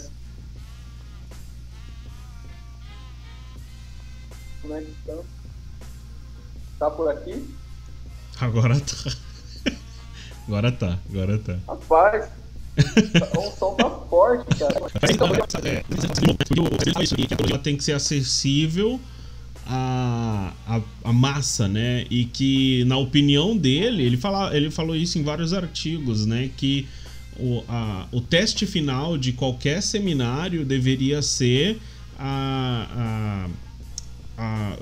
[4.61, 5.25] conexão,
[6.79, 7.43] tá por aqui?
[8.39, 9.11] Agora tá.
[10.47, 11.57] Agora tá, agora tá.
[11.67, 12.29] Rapaz,
[13.35, 14.75] o som tá forte, cara.
[17.49, 18.99] Ela tem que ser acessível
[19.65, 22.05] à, à, à massa, né?
[22.11, 26.51] E que, na opinião dele, ele, fala, ele falou isso em vários artigos, né?
[26.55, 26.87] Que
[27.39, 31.79] o, a, o teste final de qualquer seminário deveria ser
[32.19, 33.47] a,
[34.37, 34.77] a, a,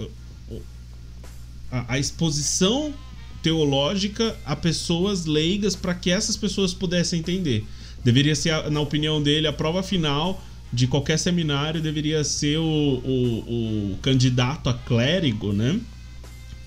[1.73, 2.93] a, a exposição
[3.41, 7.65] teológica a pessoas leigas para que essas pessoas pudessem entender.
[8.03, 13.91] Deveria ser, na opinião dele, a prova final de qualquer seminário deveria ser o, o,
[13.93, 15.79] o candidato a clérigo, né?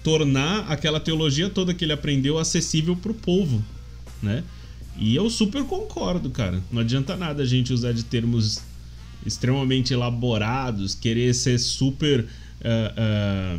[0.03, 3.63] Tornar aquela teologia toda que ele aprendeu acessível para o povo,
[4.23, 4.43] né?
[4.99, 6.63] E eu super concordo, cara.
[6.71, 8.63] Não adianta nada a gente usar de termos
[9.25, 12.27] extremamente elaborados, querer ser super
[12.65, 13.59] ah, é,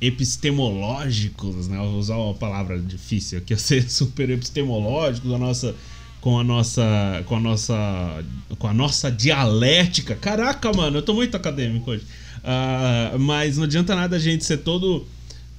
[0.00, 1.76] epistemológicos, né?
[1.76, 5.74] Vou usar uma palavra difícil aqui, ser super epistemológicos a nossa
[6.20, 8.24] com a nossa com a nossa
[8.58, 10.14] com a nossa dialética.
[10.14, 12.04] Caraca, mano, eu tô muito acadêmico hoje.
[12.42, 15.06] Ah, mas não adianta nada a gente ser todo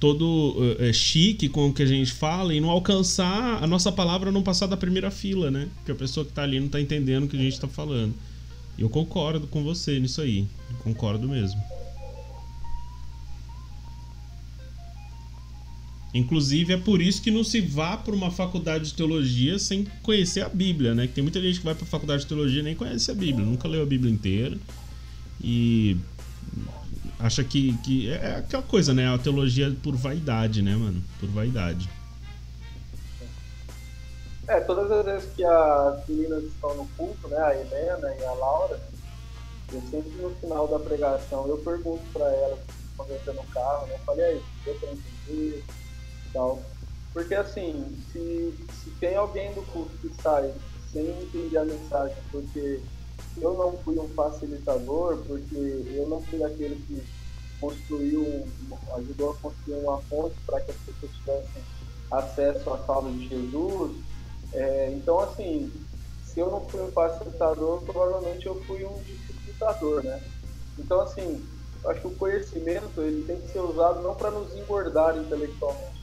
[0.00, 4.30] todo eh, chique com o que a gente fala e não alcançar a nossa palavra
[4.30, 5.68] não passar da primeira fila, né?
[5.76, 8.14] Porque a pessoa que tá ali não tá entendendo o que a gente tá falando.
[8.78, 10.46] Eu concordo com você nisso aí.
[10.84, 11.60] Concordo mesmo.
[16.14, 20.40] Inclusive é por isso que não se vá para uma faculdade de teologia sem conhecer
[20.40, 21.06] a Bíblia, né?
[21.06, 23.44] Que tem muita gente que vai para faculdade de teologia e nem conhece a Bíblia,
[23.44, 24.56] nunca leu a Bíblia inteira
[25.40, 25.96] e
[27.18, 29.12] acha que, que é aquela coisa, né?
[29.12, 31.02] A teologia por vaidade, né, mano?
[31.20, 31.88] Por vaidade.
[34.48, 38.32] É, todas as vezes que as meninas estão no culto, né, a Helena e a
[38.32, 38.80] Laura,
[39.70, 42.58] eu sempre no final da pregação eu pergunto para elas,
[42.96, 45.64] quando eu no carro, né, eu falei, aí, deu para entender
[46.32, 46.62] tal.
[47.12, 50.52] Porque assim, se, se tem alguém do culto que sai
[50.92, 52.80] sem entender a mensagem porque
[53.36, 57.02] eu não fui um facilitador porque eu não fui aquele que
[57.60, 58.46] construiu,
[58.96, 61.62] ajudou a construir uma fonte para que as pessoas tivessem
[62.10, 63.96] acesso à causa de Jesus.
[64.52, 65.70] É, então, assim,
[66.24, 70.22] se eu não fui um facilitador, provavelmente eu fui um dificultador, né?
[70.78, 71.44] Então, assim,
[71.86, 75.97] acho que o conhecimento ele tem que ser usado não para nos engordar intelectualmente,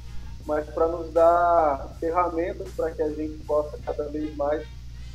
[0.46, 4.66] mas para nos dar ferramentas para que a gente possa cada vez mais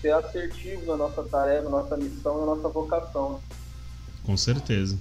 [0.01, 3.41] ser assertivo na nossa tarefa, na nossa missão, na nossa vocação.
[4.25, 4.99] Com certeza.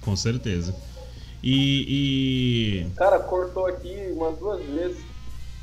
[0.00, 0.74] Com certeza.
[1.42, 4.98] E, e, Cara, cortou aqui umas duas vezes.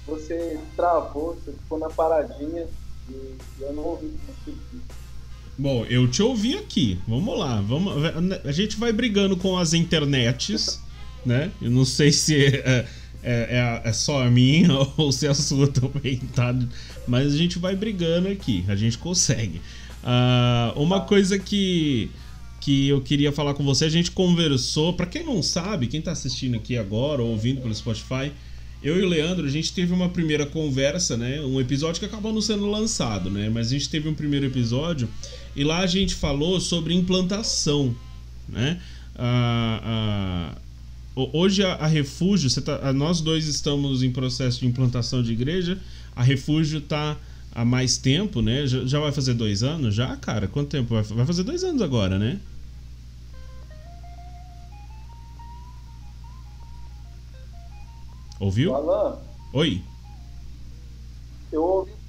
[0.07, 2.67] Você travou, você ficou na paradinha
[3.09, 4.53] e eu não ouvi você
[5.57, 6.99] Bom, eu te ouvi aqui.
[7.07, 7.61] Vamos lá.
[7.61, 7.93] Vamos,
[8.45, 10.79] a gente vai brigando com as internets,
[11.25, 11.51] né?
[11.61, 12.87] Eu não sei se é,
[13.23, 16.55] é, é, é só a minha ou se a sua também tá.
[17.07, 18.63] Mas a gente vai brigando aqui.
[18.67, 19.61] A gente consegue.
[20.03, 22.09] Uh, uma coisa que
[22.59, 23.85] que eu queria falar com você.
[23.85, 24.93] A gente conversou.
[24.93, 28.31] Para quem não sabe, quem tá assistindo aqui agora ou ouvindo pelo Spotify,
[28.81, 31.41] eu e o Leandro, a gente teve uma primeira conversa, né?
[31.41, 33.49] Um episódio que acabou não sendo lançado, né?
[33.49, 35.09] Mas a gente teve um primeiro episódio
[35.55, 37.95] e lá a gente falou sobre implantação,
[38.47, 38.79] né?
[39.15, 40.61] Ah, ah,
[41.15, 45.77] hoje a, a Refúgio, tá, nós dois estamos em processo de implantação de igreja.
[46.15, 47.17] A Refúgio tá
[47.51, 48.65] há mais tempo, né?
[48.67, 49.95] Já, já vai fazer dois anos?
[49.95, 50.47] Já, cara?
[50.47, 50.93] Quanto tempo?
[50.93, 52.39] Vai, vai fazer dois anos agora, né?
[58.39, 58.73] Ouviu?
[58.73, 59.17] Alan.
[59.53, 59.81] Oi.
[61.51, 61.99] Eu ouvi.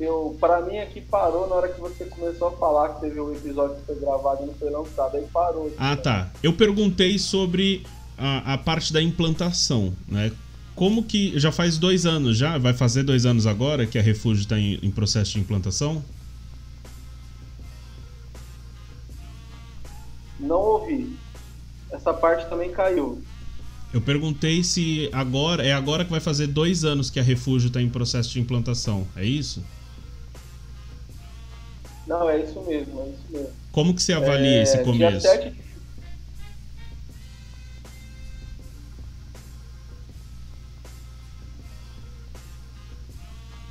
[0.00, 3.30] Eu, para mim aqui parou na hora que você começou a falar que teve um
[3.32, 5.16] episódio que foi gravado e não foi lançado.
[5.16, 5.70] Aí parou.
[5.78, 6.30] Ah, tá.
[6.42, 7.86] Eu perguntei sobre
[8.20, 10.30] a, a parte da implantação, né?
[10.74, 12.56] Como que já faz dois anos já?
[12.58, 16.02] Vai fazer dois anos agora que a Refúgio está em, em processo de implantação?
[20.38, 21.16] Não ouvi.
[21.90, 23.22] Essa parte também caiu.
[23.92, 27.82] Eu perguntei se agora é agora que vai fazer dois anos que a Refúgio está
[27.82, 29.06] em processo de implantação.
[29.16, 29.64] É isso?
[32.06, 33.50] Não, é isso mesmo, é isso mesmo.
[33.72, 35.20] Como que você avalia é, esse começo?
[35.20, 35.69] Dia 7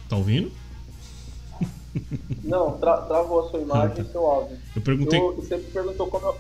[0.10, 0.51] Tá ouvindo?
[2.43, 4.01] Não, tra travou a sua imagem ah, tá.
[4.01, 4.57] e seu áudio.
[4.76, 5.20] Eu perguntei.
[5.20, 6.38] Eu, você perguntou como eu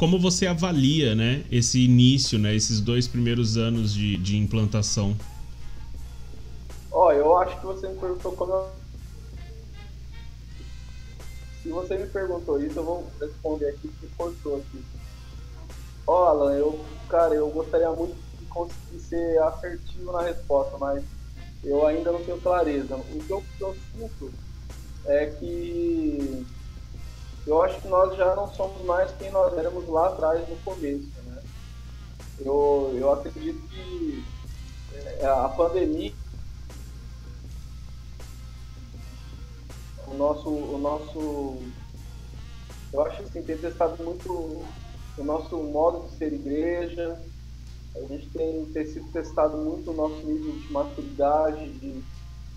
[0.00, 5.14] como você avalia né, esse início, né, esses dois primeiros anos de, de implantação?
[6.90, 8.70] Ó, oh, eu acho que você me perguntou como eu...
[11.62, 14.82] Se você me perguntou isso, eu vou responder aqui que cortou aqui.
[16.06, 21.04] Ó, oh, Alan, eu, cara, eu gostaria muito de conseguir ser assertivo na resposta, mas
[21.62, 22.96] eu ainda não tenho clareza.
[22.96, 24.32] O que eu, que eu sinto
[25.06, 26.46] é que
[27.46, 31.08] eu acho que nós já não somos mais quem nós éramos lá atrás no começo.
[31.26, 31.42] Né?
[32.38, 34.24] Eu, eu acredito que
[35.20, 36.12] é, a pandemia,
[40.06, 41.62] o nosso, o nosso,
[42.92, 44.32] eu acho assim, tem testado muito
[45.18, 47.20] o nosso modo de ser igreja,
[47.94, 52.02] a gente tem, tem sido testado muito o nosso nível de maturidade, de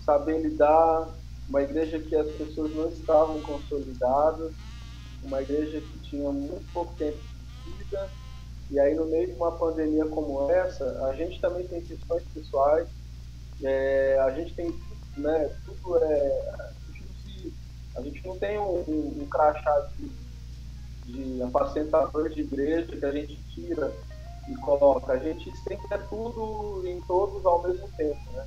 [0.04, 1.08] saber lidar,
[1.48, 4.52] uma igreja que as pessoas não estavam consolidadas,
[5.22, 7.18] uma igreja que tinha muito pouco tempo
[7.64, 8.10] de vida,
[8.70, 12.88] e aí no meio de uma pandemia como essa, a gente também tem questões pessoais,
[13.62, 14.74] é, a gente tem
[15.16, 16.72] né, tudo é.
[17.96, 20.10] A gente não, tem um, um, um crachá de,
[21.04, 23.92] de apacentador de igreja que a gente tira
[24.48, 25.12] e coloca.
[25.12, 28.46] A gente sempre é tudo em todos ao mesmo tempo, né?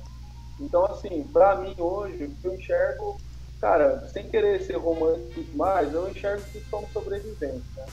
[0.60, 3.16] Então, assim, para mim hoje, eu enxergo
[3.60, 7.84] cara, sem querer ser romântico demais, eu enxergo que somos sobreviventes, né?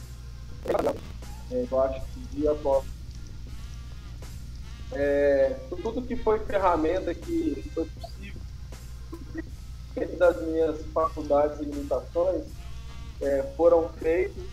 [1.52, 2.84] É, eu acho que dia após
[4.92, 8.42] é, tudo que foi ferramenta que foi possível
[9.94, 12.46] dentro das minhas faculdades e limitações
[13.22, 14.44] é, foram feitos,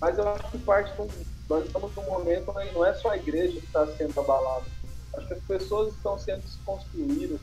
[0.00, 1.06] mas eu acho que parte do,
[1.48, 4.64] nós estamos num momento onde não é só a igreja que está sendo abalada,
[5.14, 7.40] acho que as pessoas estão sendo desconstruídas,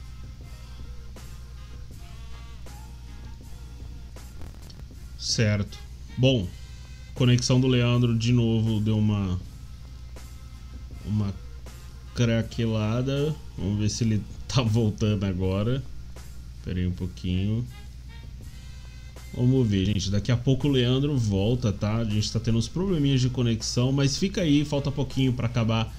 [5.30, 5.78] Certo.
[6.18, 6.48] Bom,
[7.14, 9.40] conexão do Leandro de novo deu uma
[11.06, 11.34] uma
[12.16, 13.36] craquelada.
[13.58, 15.84] Vamos ver se ele tá voltando agora.
[16.58, 17.64] Espera aí um pouquinho.
[19.40, 20.12] Vamos ver, gente.
[20.12, 21.96] Daqui a pouco o Leandro volta, tá?
[21.96, 25.90] A gente tá tendo uns probleminhas de conexão, mas fica aí, falta pouquinho para acabar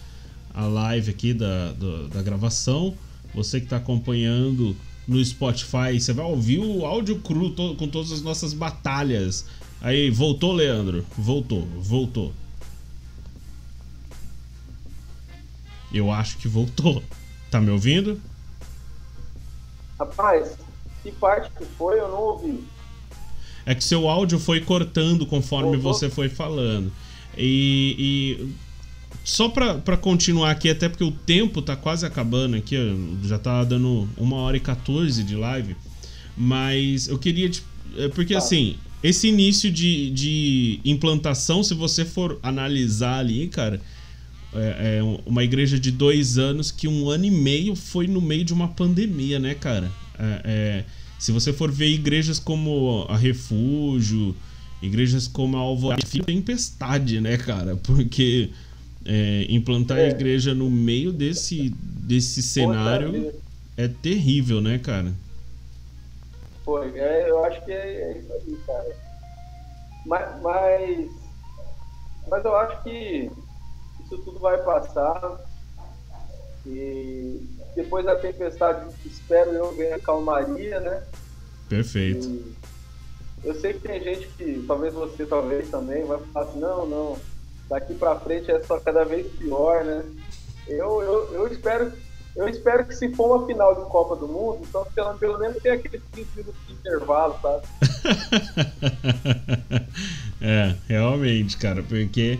[0.53, 2.95] a live aqui da, da, da gravação.
[3.35, 4.77] Você que está acompanhando
[5.09, 5.99] no Spotify.
[5.99, 9.47] Você vai ouvir o áudio cru to com todas as nossas batalhas.
[9.81, 11.07] Aí, voltou, Leandro?
[11.17, 12.35] Voltou, voltou.
[15.91, 17.03] Eu acho que voltou.
[17.51, 18.21] Tá me ouvindo?
[19.99, 20.59] Rapaz,
[21.03, 22.63] que parte que foi eu não ouvi.
[23.71, 25.95] É que seu áudio foi cortando conforme voltou?
[25.95, 26.91] você foi falando.
[27.39, 28.49] E, e
[29.23, 32.75] só para continuar aqui, até porque o tempo tá quase acabando aqui,
[33.23, 35.77] já tá dando uma hora e 14 de live.
[36.37, 37.49] Mas eu queria.
[37.97, 38.41] É porque tá.
[38.41, 38.75] assim,
[39.05, 43.81] esse início de, de implantação, se você for analisar ali, cara,
[44.53, 48.45] é, é, uma igreja de dois anos que um ano e meio foi no meio
[48.45, 49.93] de uma pandemia, né, cara?
[50.19, 50.85] É, é
[51.21, 54.35] se você for ver igrejas como a Refúgio,
[54.81, 57.77] igrejas como a Alvorada, tempestade, né, cara?
[57.77, 58.49] Porque
[59.05, 60.09] é, implantar a é.
[60.09, 63.35] igreja no meio desse, desse cenário
[63.77, 65.13] é terrível, né, cara?
[66.65, 68.97] Foi, é, eu acho que é, é, isso aí, cara.
[70.07, 71.11] Mas, mas,
[72.31, 73.31] mas eu acho que
[74.07, 75.39] isso tudo vai passar
[76.67, 81.03] e depois da tempestade, espero eu a calmaria, né?
[81.69, 82.27] Perfeito.
[82.27, 82.57] E
[83.45, 87.19] eu sei que tem gente que, talvez você talvez também, vai falar assim, não, não,
[87.69, 90.05] daqui para frente é só cada vez pior, né?
[90.67, 91.93] Eu, eu, eu espero
[92.37, 95.61] eu espero que se for uma final de Copa do Mundo, então pelo, pelo menos
[95.63, 97.67] tem aqueles 15 minutos de intervalo, sabe?
[100.41, 102.39] é, realmente, cara, porque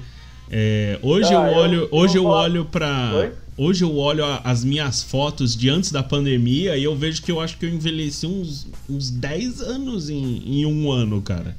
[0.51, 5.03] é, hoje ah, eu olho, eu, hoje eu olho para hoje eu olho as minhas
[5.03, 8.67] fotos de antes da pandemia e eu vejo que eu acho que eu envelheci uns,
[8.89, 11.55] uns 10 anos em, em um ano, cara.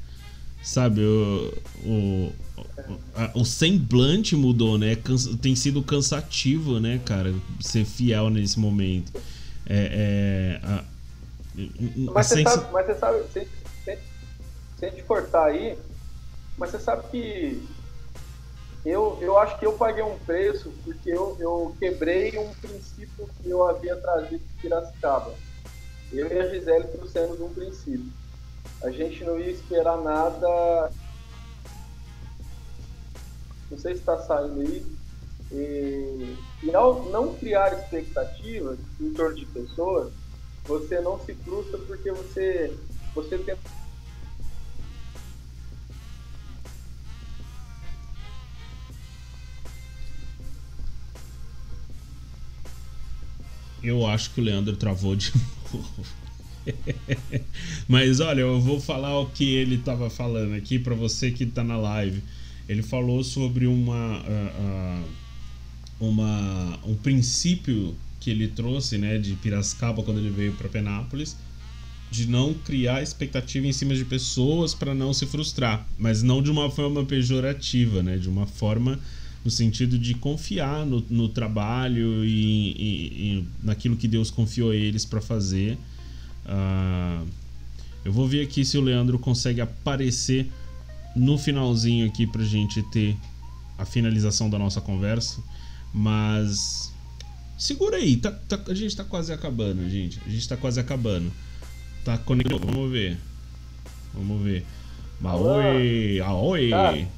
[0.60, 1.54] Sabe, o,
[1.84, 2.32] o,
[3.34, 4.96] o semblante mudou, né?
[5.40, 7.32] Tem sido cansativo, né, cara?
[7.60, 9.12] Ser fiel nesse momento.
[9.64, 10.84] É, é a,
[12.12, 13.46] mas, você sabe, mas você sabe,
[15.06, 15.76] cortar aí,
[16.56, 17.62] mas você sabe que
[18.84, 23.50] eu, eu acho que eu paguei um preço porque eu, eu quebrei um princípio que
[23.50, 25.34] eu havia trazido de Piracicaba.
[26.12, 28.12] Eu e a Gisele trouxemos um princípio.
[28.82, 30.90] A gente não ia esperar nada
[33.72, 34.84] não sei se está saindo aí,
[35.50, 40.12] e, e, ao não criar expectativas em torno de pessoas,
[40.64, 42.78] você não se frustra porque você,
[43.14, 43.56] você tem
[53.82, 55.32] Eu acho que o Leandro travou de
[55.72, 56.06] novo.
[57.88, 61.64] Mas olha, eu vou falar o que ele estava falando aqui para você que está
[61.64, 62.22] na live.
[62.68, 70.02] Ele falou sobre uma, uh, uh, uma um princípio que ele trouxe, né, de Piracicaba
[70.02, 71.36] quando ele veio para Penápolis,
[72.08, 76.48] de não criar expectativa em cima de pessoas para não se frustrar, mas não de
[76.48, 79.00] uma forma pejorativa, né, de uma forma
[79.44, 84.76] no sentido de confiar no, no trabalho e, e, e, naquilo que Deus confiou a
[84.76, 85.76] eles para fazer.
[86.46, 87.26] Uh,
[88.04, 90.50] eu vou ver aqui se o Leandro consegue aparecer
[91.14, 93.16] no finalzinho aqui pra gente ter
[93.76, 95.42] a finalização da nossa conversa.
[95.92, 96.92] Mas
[97.58, 100.20] segura aí, tá, tá, a gente tá quase acabando, gente.
[100.26, 101.30] A gente tá quase acabando.
[102.04, 103.18] Tá conectado, vamos ver.
[104.14, 104.64] Vamos ver.
[105.20, 106.70] Maoi, aoi.
[106.70, 107.08] Cara,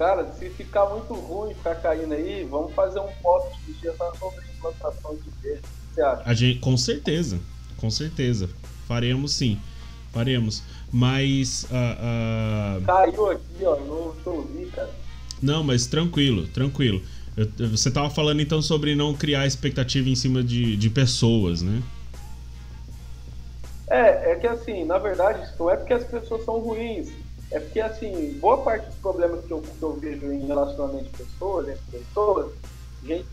[0.00, 4.42] cara, se ficar muito ruim, ficar caindo aí, vamos fazer um post de dia sobre
[4.56, 5.60] implantação de verde.
[5.60, 6.22] O que você acha?
[6.24, 7.38] A gente, com certeza,
[7.76, 8.48] com certeza.
[8.88, 9.60] Faremos sim.
[10.10, 10.62] Faremos.
[10.90, 11.64] Mas.
[11.64, 12.84] Uh, uh...
[12.86, 14.90] Caiu aqui, ó, não tô ouvindo, cara.
[15.42, 17.02] Não, mas tranquilo, tranquilo.
[17.36, 21.82] Eu, você tava falando então sobre não criar expectativa em cima de, de pessoas, né?
[23.90, 27.10] É, é que assim, na verdade, isso não é porque as pessoas são ruins.
[27.50, 31.24] É porque, assim, boa parte dos problemas que eu, que eu vejo em relacionamento de
[31.24, 32.52] pessoas, entre pessoas,
[33.04, 33.26] gente,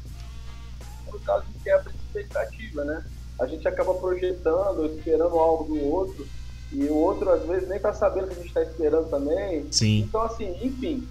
[1.05, 3.05] por causa de quebra de expectativa, né?
[3.39, 6.27] A gente acaba projetando, esperando algo do outro,
[6.71, 9.71] e o outro, às vezes, nem tá sabendo que a gente está esperando também.
[9.71, 9.99] Sim.
[9.99, 11.07] Então, assim, enfim,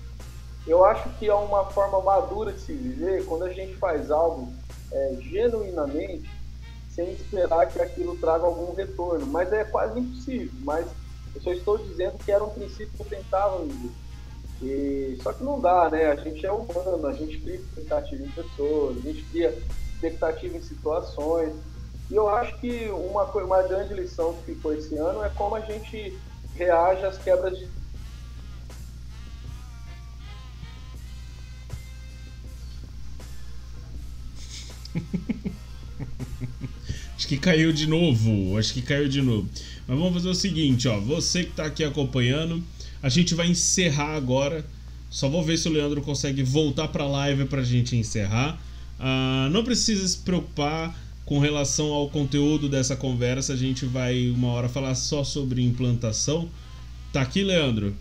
[0.67, 4.53] eu acho que é uma forma madura de se viver quando a gente faz algo
[4.91, 6.29] é, genuinamente,
[6.91, 9.27] sem esperar que aquilo traga algum retorno.
[9.27, 10.51] Mas é quase impossível.
[10.63, 10.87] Mas
[11.37, 13.91] eu só estou dizendo que era um princípio que eu tentava viver.
[14.63, 16.07] E, só que não dá, né?
[16.07, 19.59] A gente é humano, a gente cria expectativa em pessoas, a gente cria
[19.95, 21.53] expectativa em situações.
[22.11, 25.61] E eu acho que uma, uma grande lição que ficou esse ano é como a
[25.61, 26.19] gente
[26.55, 27.69] reage às quebras de
[37.15, 38.57] Acho que caiu de novo.
[38.57, 39.51] Acho que caiu de novo.
[39.87, 40.99] Mas vamos fazer o seguinte, ó.
[40.99, 42.63] Você que tá aqui acompanhando,
[43.03, 44.65] a gente vai encerrar agora.
[45.09, 48.61] Só vou ver se o Leandro consegue voltar pra live pra gente encerrar.
[48.99, 50.95] Uh, não precisa se preocupar
[51.25, 53.53] com relação ao conteúdo dessa conversa.
[53.53, 56.49] A gente vai uma hora falar só sobre implantação.
[57.13, 57.95] Tá aqui, Leandro?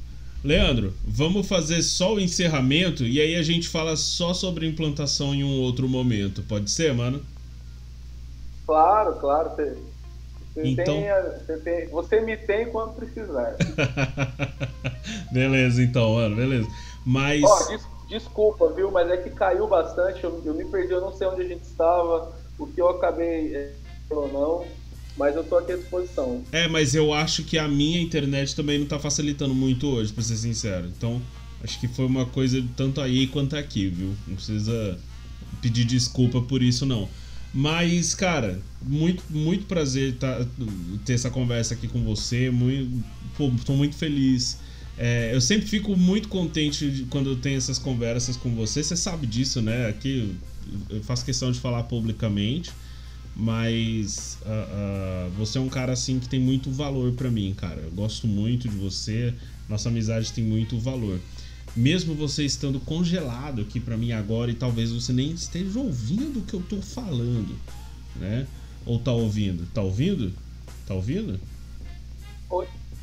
[0.44, 5.44] Leandro, vamos fazer só o encerramento e aí a gente fala só sobre implantação em
[5.44, 6.44] um outro momento.
[6.44, 7.20] Pode ser, mano?
[8.68, 9.52] Claro, claro.
[10.56, 10.86] Você, então...
[10.86, 11.06] Tem,
[11.46, 13.58] você, tem, você me tem quando precisar.
[15.32, 16.68] beleza, então, mano, beleza.
[17.06, 17.42] Mas.
[17.68, 18.90] Des, desculpa, viu?
[18.90, 20.24] Mas é que caiu bastante.
[20.24, 23.54] Eu, eu, me perdi, eu não sei onde a gente estava, o que eu acabei
[23.54, 23.74] é,
[24.10, 24.66] ou não.
[25.18, 26.44] Mas eu tô aqui à disposição.
[26.52, 30.24] É, mas eu acho que a minha internet também não tá facilitando muito hoje, pra
[30.24, 30.88] ser sincero.
[30.88, 31.22] Então,
[31.64, 34.14] acho que foi uma coisa tanto aí quanto aqui, viu?
[34.28, 34.98] Não precisa
[35.62, 37.10] pedir desculpa por isso, não.
[37.58, 40.46] Mas, cara, muito, muito prazer tá,
[41.06, 42.50] ter essa conversa aqui com você.
[42.50, 43.02] Muito,
[43.38, 44.58] pô, tô muito feliz.
[44.98, 48.84] É, eu sempre fico muito contente quando eu tenho essas conversas com você.
[48.84, 49.88] Você sabe disso, né?
[49.88, 50.36] Aqui
[50.90, 52.72] eu faço questão de falar publicamente.
[53.34, 57.82] Mas uh, uh, você é um cara assim que tem muito valor para mim, cara.
[57.82, 59.34] Eu gosto muito de você.
[59.70, 61.22] Nossa amizade tem muito valor.
[61.76, 66.44] Mesmo você estando congelado aqui para mim agora e talvez você nem esteja ouvindo o
[66.44, 67.56] que eu tô falando,
[68.16, 68.48] né?
[68.86, 69.68] Ou tá ouvindo?
[69.74, 70.32] Tá ouvindo?
[70.88, 71.40] Tá ouvindo?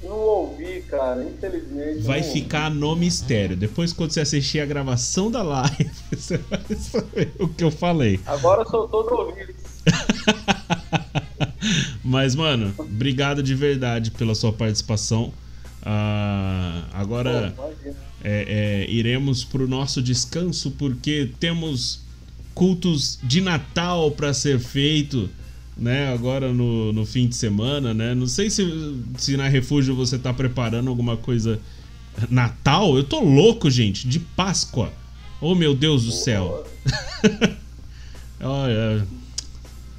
[0.02, 2.00] Não ouvi, cara, infelizmente.
[2.00, 3.56] Vai ficar no mistério.
[3.56, 8.18] Depois, quando você assistir a gravação da live, você vai saber o que eu falei.
[8.26, 9.54] Agora eu sou todo ouvido.
[12.02, 15.32] Mas, mano, obrigado de verdade pela sua participação.
[15.82, 17.54] Uh, agora
[18.22, 22.00] é, é, iremos pro nosso descanso porque temos
[22.54, 25.28] cultos de Natal para ser feito,
[25.76, 26.12] né?
[26.12, 28.14] Agora no, no fim de semana, né?
[28.14, 28.64] Não sei se,
[29.16, 31.60] se na Refúgio você tá preparando alguma coisa
[32.30, 32.96] Natal.
[32.96, 34.92] Eu tô louco, gente, de Páscoa.
[35.40, 36.64] Oh, meu Deus do céu.
[38.40, 39.06] Olha,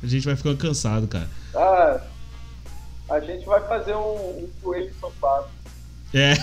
[0.01, 1.29] a gente vai ficando cansado, cara.
[1.55, 2.01] Ah,
[3.09, 5.47] a gente vai fazer um, um coelho ensopado.
[6.14, 6.34] É.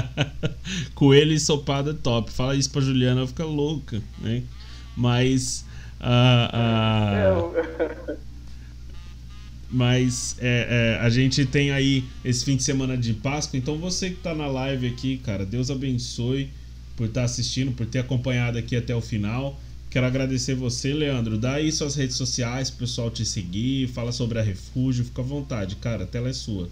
[0.94, 2.30] coelho ensopado é top.
[2.30, 4.42] Fala isso pra Juliana, ela fica louca, né?
[4.96, 5.64] Mas.
[6.00, 6.52] Uh,
[8.12, 8.16] uh...
[9.68, 13.58] Mas é, é, a gente tem aí esse fim de semana de Páscoa.
[13.58, 16.50] Então você que tá na live aqui, cara, Deus abençoe
[16.96, 19.60] por estar tá assistindo, por ter acompanhado aqui até o final.
[19.90, 21.36] Quero agradecer você, Leandro.
[21.36, 25.24] Dá aí suas redes sociais pro pessoal te seguir, fala sobre a Refúgio, fica à
[25.24, 26.68] vontade, cara, a tela é sua.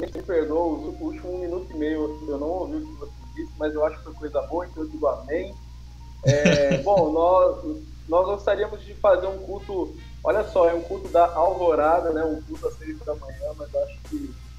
[0.00, 3.74] Me perdoa, o último minuto e meio eu não ouvi o que você disse, mas
[3.74, 5.54] eu acho que foi coisa boa, então eu digo amém.
[6.24, 9.94] É, bom, nós, nós gostaríamos de fazer um culto,
[10.24, 12.24] olha só, é um culto da alvorada, né?
[12.24, 14.52] Um culto às seis da manhã, mas eu acho que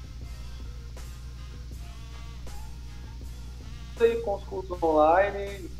[4.24, 5.70] com os cursos online,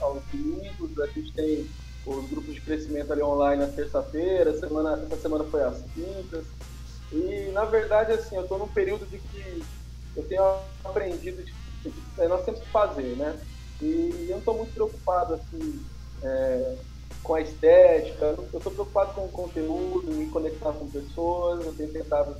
[0.00, 1.68] aos domingos, a gente tem
[2.06, 6.57] os grupos de crescimento ali online na terça-feira, semana, essa semana foi às quintas.
[7.12, 9.62] E na verdade, assim, eu estou num período de que
[10.16, 10.42] eu tenho
[10.84, 13.38] aprendido de, que é, nós temos que fazer, né?
[13.80, 15.80] E eu não estou muito preocupado assim
[16.22, 16.76] é,
[17.22, 21.92] com a estética, eu estou preocupado com o conteúdo, me conectar com pessoas, eu tenho
[21.92, 22.36] tentado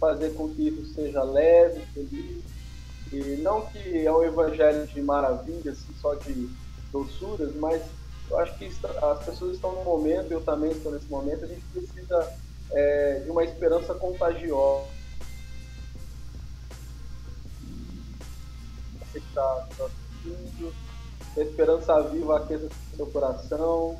[0.00, 2.42] fazer com que isso seja leve, feliz.
[3.12, 6.48] E não que é um evangelho de maravilhas, assim, só de
[6.92, 7.82] doçuras, mas
[8.30, 11.62] eu acho que as pessoas estão no momento, eu também estou nesse momento, a gente
[11.72, 12.32] precisa
[12.72, 14.86] é, de uma esperança contagiosa.
[19.00, 20.74] Você que está assistindo,
[21.36, 23.98] a esperança viva aqueça seu coração.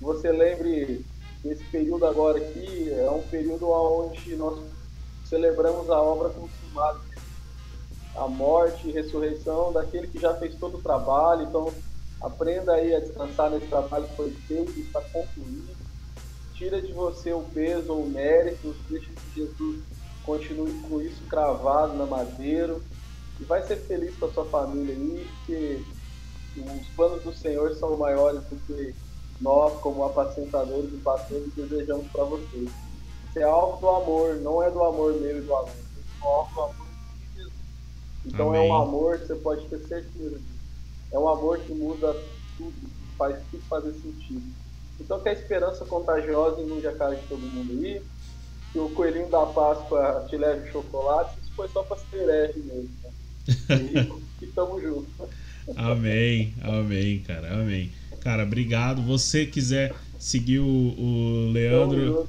[0.00, 1.04] Você lembre
[1.44, 4.62] esse período agora aqui, é um período onde nós
[5.28, 7.00] celebramos a obra consumada
[8.16, 11.42] a morte e ressurreição daquele que já fez todo o trabalho.
[11.42, 11.72] Então,
[12.20, 15.74] aprenda aí a descansar nesse trabalho que foi feito, está concluído.
[16.54, 19.82] Tira de você o peso ou o mérito, deixa que Jesus
[20.24, 22.78] continue com isso cravado na madeira.
[23.40, 25.82] E vai ser feliz com a sua família aí, porque
[26.56, 28.94] os planos do Senhor são maiores do que
[29.40, 32.70] nós, como apacentadores e pastores, desejamos para vocês.
[33.28, 35.72] Isso é algo do amor, não é do amor meu e do aluno.
[36.22, 36.84] É algo do amor
[38.26, 38.68] então Amém.
[38.68, 40.40] é um amor que você pode ter certeza.
[41.12, 42.16] É um amor que muda
[42.56, 42.74] tudo,
[43.18, 44.63] faz tudo fazer sentido.
[45.00, 48.00] Então que a esperança contagiosa inunde a cara de todo mundo aí,
[48.72, 52.90] que o coelhinho da Páscoa te leve chocolate, isso foi só para ser herege mesmo.
[53.02, 54.14] Né?
[54.40, 55.08] E, e tamo junto.
[55.76, 57.90] Amém, amém, cara, amém.
[58.20, 59.02] Cara, obrigado.
[59.02, 62.28] Você quiser seguir o, o Leandro,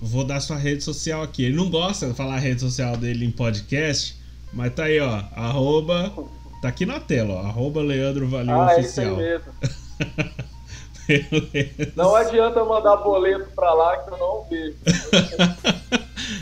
[0.00, 1.44] vou dar sua rede social aqui.
[1.44, 4.16] Ele não gosta de falar a rede social dele em podcast,
[4.52, 5.24] mas tá aí, ó.
[5.32, 6.12] Arroba.
[6.60, 7.46] Tá aqui na tela, ó.
[7.46, 9.20] Arroba Leandro Valim ah, Oficial.
[9.20, 9.46] É isso
[10.00, 10.42] mesmo.
[11.96, 14.76] não adianta mandar boleto pra lá que eu não vejo.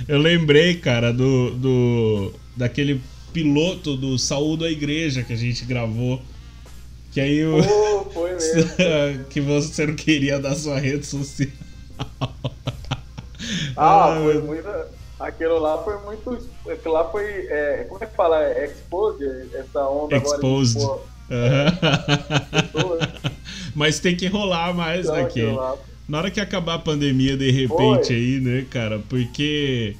[0.08, 2.32] eu lembrei, cara, do, do.
[2.56, 3.00] daquele
[3.32, 6.20] piloto do Saúde da Igreja que a gente gravou.
[7.12, 7.58] Que aí o.
[7.58, 8.70] Oh, foi mesmo.
[9.30, 11.48] que você não queria dar sua rede social.
[13.76, 14.68] Ah, ah foi muito.
[15.18, 16.38] Aquilo lá foi muito.
[16.70, 17.46] Aquilo lá foi.
[17.48, 18.44] É, como é que fala?
[18.44, 19.48] É exposed?
[19.54, 20.82] Essa onda exposed.
[20.82, 21.10] agora.
[21.30, 23.29] Uhum.
[23.74, 25.42] Mas tem que rolar mais então, aqui.
[26.08, 28.16] Na hora que acabar a pandemia, de repente, foi.
[28.16, 28.98] aí, né, cara?
[29.08, 29.96] Porque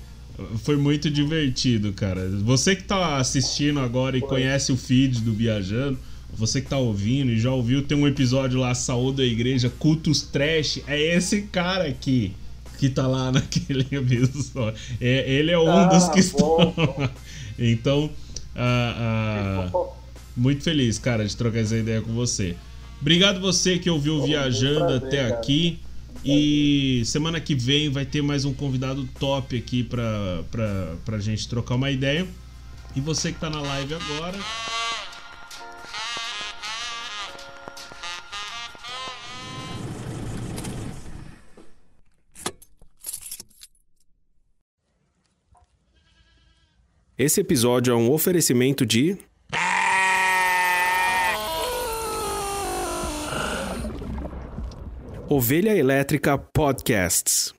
[0.63, 2.29] foi muito divertido, cara.
[2.43, 4.29] Você que tá assistindo agora e foi.
[4.29, 5.99] conhece o feed do Viajando,
[6.33, 10.23] você que tá ouvindo e já ouviu, tem um episódio lá, Saúde da Igreja, Cultos
[10.23, 12.35] Trash, é esse cara aqui
[12.79, 14.81] que tá lá naquele episódio.
[15.01, 17.11] É, ele é um ah, dos que bom, estão lá.
[17.59, 18.11] Então,
[18.57, 19.89] ah, ah,
[20.37, 22.57] muito feliz, cara, de trocar essa ideia com você.
[23.01, 25.35] Obrigado você que ouviu Viajando prazer, até cara.
[25.35, 25.79] aqui.
[26.23, 31.49] E semana que vem vai ter mais um convidado top aqui pra, pra, pra gente
[31.49, 32.27] trocar uma ideia.
[32.95, 34.39] E você que tá na live agora,
[47.21, 49.19] Esse episódio é um oferecimento de.
[55.33, 57.55] Ovelha Elétrica Podcasts.